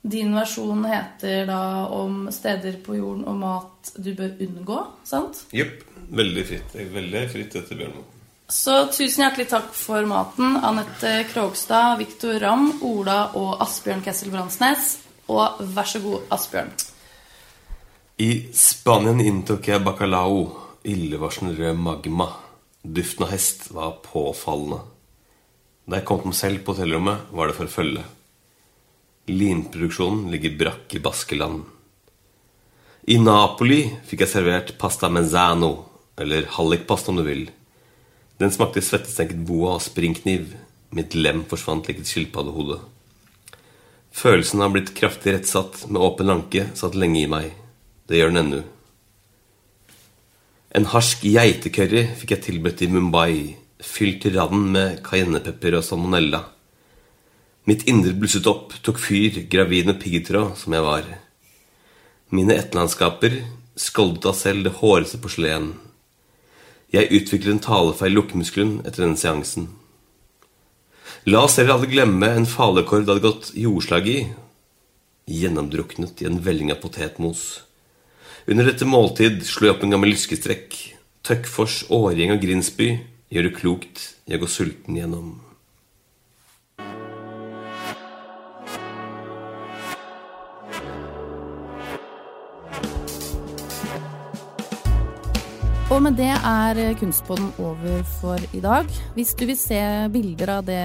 Din 0.00 0.32
versjon 0.36 0.80
heter 0.88 1.44
da 1.48 1.60
om 1.92 2.24
steder 2.32 2.80
på 2.84 2.96
jorden 2.96 3.26
og 3.28 3.36
mat 3.40 3.92
du 4.00 4.14
bør 4.16 4.32
unngå, 4.48 4.80
sant? 5.04 5.44
Jepp. 5.52 5.84
Veldig 6.14 6.42
fritt. 6.48 6.74
Veldig 6.96 7.22
fritt 7.32 7.60
etter 7.60 7.80
Bjørneboe. 7.80 8.10
Så 8.48 8.74
tusen 8.92 9.24
hjertelig 9.24 9.48
takk 9.48 9.70
for 9.76 10.04
maten, 10.08 10.58
Anette 10.60 11.14
Krogstad, 11.30 11.96
Viktor 12.00 12.36
Ramm, 12.40 12.66
Ola 12.84 13.30
og 13.40 13.60
Asbjørn 13.64 14.04
Kessel 14.04 14.32
Bransnes. 14.32 14.98
Og 15.32 15.64
vær 15.76 15.88
så 15.88 16.00
god, 16.04 16.28
Asbjørn. 16.36 16.72
I 18.14 18.46
Spanien 18.54 19.18
inntok 19.18 19.66
jeg 19.66 19.82
bacalao, 19.82 20.44
illevarslende 20.86 21.56
rød 21.58 21.78
magma. 21.82 22.28
Duften 22.86 23.24
av 23.26 23.32
hest 23.32 23.64
var 23.74 23.96
påfallende. 24.04 24.84
Da 25.82 25.98
jeg 25.98 26.06
kom 26.06 26.20
til 26.22 26.30
meg 26.30 26.36
selv 26.38 26.60
på 26.62 26.76
hotellrommet, 26.76 27.24
var 27.34 27.50
det 27.50 27.56
for 27.56 27.72
følge. 27.72 28.04
Linproduksjonen 29.32 30.28
ligger 30.30 30.54
brakk 30.60 30.94
i 30.94 31.00
Baskeland. 31.02 31.64
I 33.10 33.18
Napoli 33.18 33.80
fikk 34.06 34.22
jeg 34.22 34.32
servert 34.36 34.70
pasta 34.78 35.10
menzano, 35.10 35.72
eller 36.14 36.46
hallikpasta 36.54 37.10
om 37.10 37.18
du 37.18 37.24
vil. 37.26 37.48
Den 38.38 38.54
smakte 38.54 38.84
svettestenket 38.84 39.42
boa 39.42 39.74
og 39.80 39.82
springkniv. 39.82 40.54
Mitt 40.94 41.18
lem 41.18 41.42
forsvant 41.50 41.90
lik 41.90 41.98
et 42.04 42.14
skilpaddehode. 42.14 42.78
Følelsen 44.14 44.62
av 44.62 44.78
blitt 44.78 44.94
kraftig 44.94 45.34
rettsatt 45.34 45.88
med 45.90 45.98
åpen 45.98 46.30
lanke 46.30 46.68
satt 46.78 46.94
lenge 46.94 47.24
i 47.24 47.28
meg. 47.38 47.50
Det 48.08 48.18
gjør 48.18 48.32
den 48.32 48.40
ennå. 48.42 48.62
En 50.74 50.88
harsk 50.90 51.22
geitecurry 51.24 52.06
fikk 52.18 52.34
jeg 52.34 52.44
tilbudt 52.48 52.82
i 52.82 52.90
Mumbai. 52.90 53.56
fylt 53.84 54.22
til 54.22 54.38
randen 54.38 54.72
med 54.72 55.02
cayennepepper 55.04 55.74
og 55.76 55.84
salmonella. 55.84 56.38
Mitt 57.68 57.82
indre 57.88 58.14
blusset 58.16 58.46
opp, 58.46 58.72
tok 58.82 58.98
fyr, 58.98 59.44
gravid 59.48 59.86
med 59.86 60.00
piggtråd 60.00 60.56
som 60.56 60.72
jeg 60.72 60.82
var. 60.82 61.04
Mine 62.32 62.56
etterlandskaper 62.56 63.42
skoldet 63.76 64.26
av 64.30 64.36
selv 64.38 64.64
det 64.64 64.74
hårete 64.78 65.18
porselen. 65.20 65.74
Jeg 66.94 67.10
utviklet 67.10 67.56
en 67.56 67.62
talefeil 67.62 68.14
lukkemuskelen 68.14 68.78
etter 68.84 69.04
denne 69.04 69.18
seansen. 69.18 69.68
La 71.26 71.42
oss 71.44 71.58
heller 71.58 71.74
alle 71.74 71.90
glemme 71.90 72.28
en 72.36 72.46
falekorv 72.48 73.04
det 73.04 73.14
hadde 73.14 73.26
gått 73.26 73.52
jordslag 73.58 74.08
i, 74.08 74.18
gjennomdruknet 75.26 76.20
i 76.22 76.28
en 76.28 76.40
velling 76.44 76.72
av 76.74 76.82
potetmos. 76.84 77.64
Under 78.44 78.66
dette 78.68 78.84
måltid 78.84 79.38
slo 79.48 79.70
jeg 79.70 79.72
opp 79.72 79.84
en 79.86 79.94
gammel 79.94 80.10
lyskestrekk. 80.12 80.74
Tøkkfors, 81.24 81.86
Årgjeng 81.88 82.34
og 82.34 82.42
Grinsby 82.44 82.90
gjør 83.32 83.46
det 83.48 83.56
klokt 83.56 84.02
jeg 84.28 84.42
går 84.42 84.50
sulten 84.52 84.98
gjennom. 84.98 85.30
Og 95.88 96.02
med 96.04 96.18
det 96.20 96.28
er 96.34 96.82
Kunstpodden 97.00 97.48
over 97.64 98.04
for 98.18 98.44
i 98.52 98.60
dag. 98.60 98.88
Hvis 99.16 99.32
du 99.38 99.46
vil 99.48 99.56
se 99.56 99.80
bilder 100.12 100.58
av 100.58 100.68
det 100.68 100.84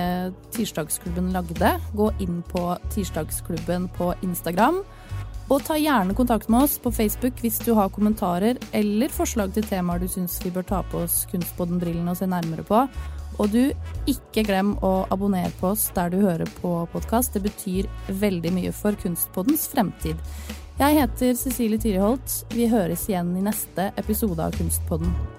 Tirsdagsklubben 0.56 1.34
lagde, 1.36 1.76
gå 1.92 2.08
inn 2.24 2.40
på 2.48 2.70
Tirsdagsklubben 2.94 3.92
på 4.00 4.14
Instagram. 4.24 4.80
Og 5.50 5.64
ta 5.66 5.80
gjerne 5.82 6.14
kontakt 6.14 6.50
med 6.50 6.68
oss 6.68 6.76
på 6.82 6.92
Facebook 6.94 7.40
hvis 7.42 7.58
du 7.66 7.72
har 7.74 7.90
kommentarer 7.90 8.60
eller 8.76 9.10
forslag 9.10 9.56
til 9.56 9.66
temaer 9.66 10.04
du 10.04 10.06
syns 10.12 10.38
vi 10.44 10.52
bør 10.54 10.68
ta 10.70 10.84
på 10.92 11.02
oss 11.08 11.24
Kunstpodden-brillene 11.32 12.14
og 12.14 12.20
se 12.20 12.30
nærmere 12.30 12.66
på. 12.68 12.84
Og 13.40 13.50
du, 13.50 13.72
ikke 14.12 14.44
glem 14.46 14.76
å 14.86 15.08
abonnere 15.10 15.50
på 15.62 15.72
oss 15.72 15.88
der 15.96 16.14
du 16.14 16.20
hører 16.22 16.50
på 16.60 16.76
podkast. 16.94 17.34
Det 17.34 17.48
betyr 17.48 17.90
veldig 18.22 18.54
mye 18.60 18.76
for 18.76 19.00
Kunstpoddens 19.00 19.66
fremtid. 19.74 20.22
Jeg 20.80 21.02
heter 21.02 21.34
Cecilie 21.40 21.82
Tyriholt. 21.82 22.40
Vi 22.54 22.70
høres 22.70 23.10
igjen 23.10 23.34
i 23.40 23.44
neste 23.50 23.90
episode 23.98 24.46
av 24.46 24.54
Kunstpodden. 24.60 25.39